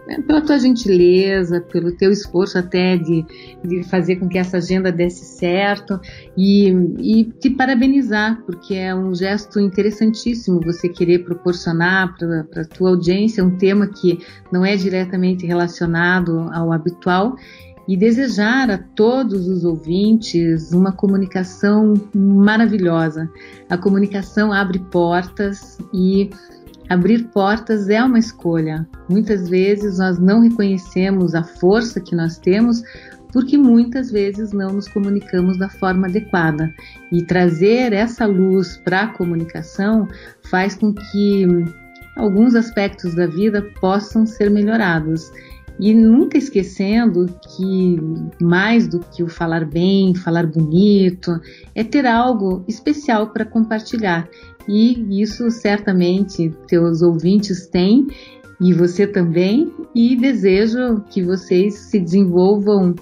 é, 0.10 0.20
pela 0.20 0.41
tua 0.41 0.58
gentileza, 0.58 1.62
pelo 1.62 1.91
teu 1.95 2.12
esforço 2.12 2.58
até 2.58 2.97
de, 2.97 3.24
de 3.64 3.84
fazer 3.84 4.16
com 4.16 4.28
que 4.28 4.39
essa 4.39 4.58
agenda 4.58 4.91
desse 4.91 5.24
certo 5.24 5.99
e, 6.36 6.70
e 6.97 7.26
te 7.26 7.52
parabenizar, 7.52 8.41
porque 8.43 8.74
é 8.74 8.95
um 8.95 9.14
gesto 9.14 9.60
interessantíssimo 9.60 10.60
você 10.60 10.89
querer 10.89 11.20
proporcionar 11.20 12.16
para 12.18 12.64
a 12.64 12.66
tua 12.66 12.89
audiência 12.89 13.45
um 13.45 13.56
tema 13.56 13.88
que 13.88 14.18
não 14.52 14.66
é 14.66 14.76
diretamente 14.76 15.45
relacionado 15.45 16.49
ao 16.52 16.74
habitual 16.74 17.36
e 17.88 17.97
desejar 17.97 18.69
a 18.69 18.77
todos 18.77 19.47
os 19.47 19.63
ouvintes 19.63 20.71
uma 20.71 20.91
comunicação 20.91 21.93
maravilhosa. 22.13 23.29
A 23.69 23.77
comunicação 23.77 24.53
abre 24.53 24.79
portas 24.91 25.77
e 25.93 26.29
abrir 26.89 27.23
portas 27.29 27.89
é 27.89 28.03
uma 28.03 28.19
escolha. 28.19 28.88
Muitas 29.09 29.49
vezes 29.49 29.97
nós 29.97 30.19
não 30.19 30.41
reconhecemos 30.41 31.34
a 31.34 31.43
força 31.43 31.99
que 31.99 32.15
nós 32.15 32.38
temos 32.38 32.84
porque 33.32 33.57
muitas 33.57 34.11
vezes 34.11 34.51
não 34.51 34.73
nos 34.73 34.88
comunicamos 34.88 35.57
da 35.57 35.69
forma 35.69 36.07
adequada. 36.07 36.73
E 37.11 37.23
trazer 37.23 37.93
essa 37.93 38.25
luz 38.25 38.77
para 38.77 39.03
a 39.03 39.07
comunicação 39.07 40.07
faz 40.49 40.75
com 40.75 40.93
que 40.93 41.47
alguns 42.17 42.55
aspectos 42.55 43.15
da 43.15 43.25
vida 43.25 43.61
possam 43.79 44.25
ser 44.25 44.49
melhorados. 44.49 45.32
E 45.80 45.93
nunca 45.93 46.38
esquecendo 46.38 47.28
que 47.55 47.97
mais 48.41 48.88
do 48.88 48.99
que 48.99 49.24
o 49.24 49.28
falar 49.28 49.65
bem, 49.65 50.13
falar 50.13 50.45
bonito, 50.45 51.39
é 51.74 51.84
ter 51.84 52.05
algo 52.05 52.63
especial 52.67 53.30
para 53.30 53.45
compartilhar. 53.45 54.30
E 54.67 55.22
isso 55.22 55.49
certamente 55.49 56.53
teus 56.67 57.01
ouvintes 57.01 57.67
têm 57.67 58.07
e 58.61 58.74
você 58.74 59.07
também, 59.07 59.74
e 59.95 60.15
desejo 60.15 61.01
que 61.09 61.24
vocês 61.24 61.74
se 61.74 61.99
desenvolvam 61.99 62.93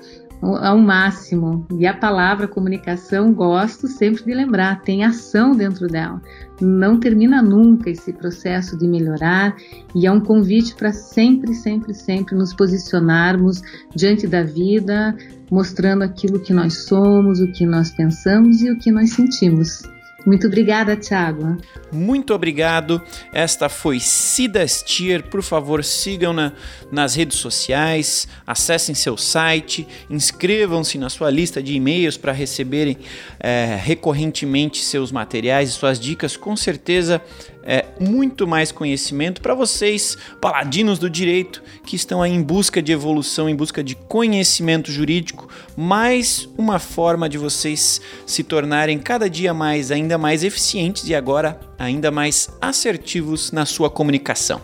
ao 0.41 0.77
máximo. 0.77 1.65
E 1.71 1.85
a 1.85 1.93
palavra 1.93 2.47
comunicação, 2.47 3.33
gosto 3.33 3.87
sempre 3.87 4.23
de 4.23 4.33
lembrar, 4.33 4.81
tem 4.81 5.03
ação 5.03 5.51
dentro 5.51 5.87
dela. 5.87 6.21
Não 6.61 6.99
termina 6.99 7.41
nunca 7.41 7.89
esse 7.89 8.11
processo 8.13 8.77
de 8.77 8.87
melhorar 8.87 9.55
e 9.95 10.05
é 10.05 10.11
um 10.11 10.19
convite 10.19 10.75
para 10.75 10.91
sempre, 10.91 11.53
sempre, 11.53 11.93
sempre 11.93 12.35
nos 12.35 12.53
posicionarmos 12.53 13.61
diante 13.95 14.27
da 14.27 14.43
vida, 14.43 15.15
mostrando 15.51 16.03
aquilo 16.03 16.39
que 16.39 16.53
nós 16.53 16.85
somos, 16.85 17.39
o 17.39 17.51
que 17.51 17.65
nós 17.65 17.91
pensamos 17.91 18.61
e 18.61 18.71
o 18.71 18.77
que 18.77 18.91
nós 18.91 19.11
sentimos. 19.11 19.83
Muito 20.25 20.47
obrigada, 20.47 20.95
Thiago. 20.95 21.57
Muito 21.91 22.33
obrigado. 22.33 23.01
Esta 23.31 23.69
foi 23.69 23.99
Cida 23.99 24.67
Stier. 24.67 25.23
Por 25.23 25.41
favor, 25.41 25.83
sigam-na 25.83 26.53
nas 26.91 27.15
redes 27.15 27.37
sociais, 27.37 28.27
acessem 28.45 28.93
seu 28.93 29.15
site, 29.17 29.87
inscrevam-se 30.09 30.97
na 30.97 31.09
sua 31.09 31.29
lista 31.29 31.63
de 31.63 31.73
e-mails 31.73 32.17
para 32.17 32.31
receberem 32.31 32.97
é, 33.39 33.79
recorrentemente 33.81 34.83
seus 34.83 35.11
materiais 35.11 35.69
e 35.69 35.73
suas 35.73 35.99
dicas. 35.99 36.35
Com 36.35 36.55
certeza 36.55 37.21
é, 37.69 37.85
muito 37.99 38.47
mais 38.47 38.71
conhecimento 38.71 39.41
para 39.41 39.53
vocês, 39.53 40.17
paladinos 40.41 40.97
do 40.97 41.07
direito, 41.07 41.61
que 41.85 41.95
estão 41.95 42.19
aí 42.19 42.33
em 42.33 42.41
busca 42.41 42.81
de 42.81 42.91
evolução, 42.91 43.47
em 43.47 43.55
busca 43.55 43.83
de 43.83 43.93
conhecimento 43.93 44.91
jurídico, 44.91 45.47
mais 45.77 46.49
uma 46.57 46.79
forma 46.79 47.29
de 47.29 47.37
vocês 47.37 48.01
se 48.25 48.43
tornarem 48.43 48.97
cada 48.97 49.29
dia 49.29 49.53
mais, 49.53 49.91
ainda 49.91 50.17
mais 50.17 50.43
eficientes 50.43 51.07
e 51.07 51.13
agora 51.13 51.68
ainda 51.79 52.11
mais 52.11 52.49
assertivos 52.61 53.53
na 53.53 53.65
sua 53.65 53.89
comunicação. 53.89 54.61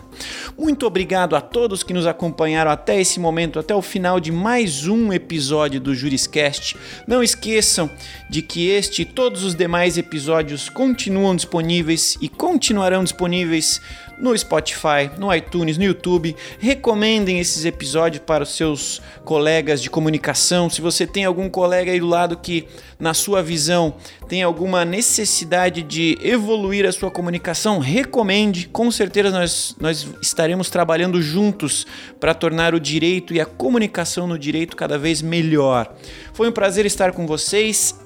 Muito 0.56 0.86
obrigado 0.86 1.34
a 1.34 1.40
todos 1.40 1.82
que 1.82 1.94
nos 1.94 2.06
acompanharam 2.06 2.70
até 2.70 3.00
esse 3.00 3.18
momento, 3.18 3.58
até 3.58 3.74
o 3.74 3.82
final 3.82 4.20
de 4.20 4.30
mais 4.30 4.86
um 4.86 5.12
episódio 5.12 5.80
do 5.80 5.94
Juriscast. 5.94 6.76
Não 7.06 7.22
esqueçam 7.22 7.90
de 8.28 8.42
que 8.42 8.68
este 8.68 9.02
e 9.02 9.04
todos 9.04 9.42
os 9.42 9.54
demais 9.54 9.96
episódios 9.96 10.68
continuam 10.68 11.34
disponíveis 11.34 12.16
e 12.20 12.28
continuarão 12.28 13.02
disponíveis 13.02 13.80
no 14.18 14.36
Spotify, 14.36 15.10
no 15.18 15.32
iTunes, 15.34 15.76
no 15.76 15.84
YouTube. 15.84 16.34
Recomendem 16.58 17.38
esses 17.38 17.64
episódios 17.64 18.22
para 18.24 18.42
os 18.42 18.56
seus 18.56 19.00
colegas 19.24 19.82
de 19.82 19.90
comunicação. 19.90 20.70
Se 20.70 20.80
você 20.80 21.06
tem 21.06 21.24
algum 21.24 21.48
colega 21.48 21.92
aí 21.92 22.00
do 22.00 22.06
lado 22.06 22.36
que, 22.36 22.66
na 22.98 23.14
sua 23.14 23.42
visão, 23.42 23.94
tem 24.28 24.42
alguma 24.42 24.84
necessidade 24.84 25.82
de 25.82 26.18
evoluir 26.22 26.86
a 26.86 26.92
sua 26.92 27.10
comunicação, 27.10 27.78
recomende. 27.78 28.68
Com 28.68 28.90
certeza 28.90 29.30
nós, 29.30 29.76
nós 29.80 30.06
estaremos 30.22 30.70
trabalhando 30.70 31.20
juntos 31.20 31.86
para 32.18 32.34
tornar 32.34 32.74
o 32.74 32.80
direito 32.80 33.34
e 33.34 33.40
a 33.40 33.46
comunicação 33.46 34.26
no 34.26 34.38
direito 34.38 34.76
cada 34.76 34.98
vez 34.98 35.20
melhor. 35.22 35.94
Foi 36.32 36.48
um 36.48 36.52
prazer 36.52 36.86
estar 36.86 37.12
com 37.12 37.26
vocês 37.26 37.98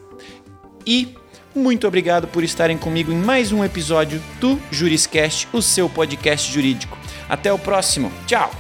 e 0.87 1.15
muito 1.55 1.87
obrigado 1.87 2.27
por 2.29 2.43
estarem 2.45 2.79
comigo 2.79 3.13
em 3.13 3.17
mais 3.17 3.53
um 3.53 3.65
episódio 3.65 4.23
do 4.41 4.59
Juriscast, 4.71 5.49
o 5.53 5.61
seu 5.61 5.89
podcast 5.89 6.53
jurídico. 6.53 6.97
Até 7.29 7.53
o 7.53 7.59
próximo. 7.59 8.13
Tchau! 8.27 8.51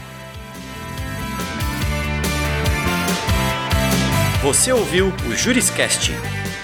Você 4.43 4.72
ouviu 4.72 5.12
o 5.28 5.36
Juriscast, 5.36 6.12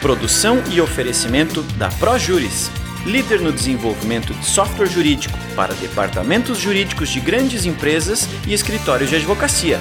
produção 0.01 0.63
e 0.73 0.81
oferecimento 0.81 1.63
da 1.75 1.91
ProJuris, 1.91 2.71
líder 3.05 3.41
no 3.41 3.53
desenvolvimento 3.53 4.33
de 4.33 4.47
software 4.47 4.89
jurídico 4.89 5.39
para 5.55 5.75
departamentos 5.75 6.59
jurídicos 6.59 7.11
de 7.11 7.21
grandes 7.21 7.67
empresas 7.67 8.27
e 8.47 8.55
escritórios 8.55 9.11
de 9.11 9.17
advocacia. 9.17 9.79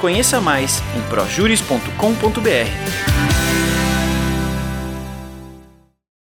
Conheça 0.00 0.40
mais 0.40 0.82
em 0.96 1.02
projuris.com.br. 1.10 3.35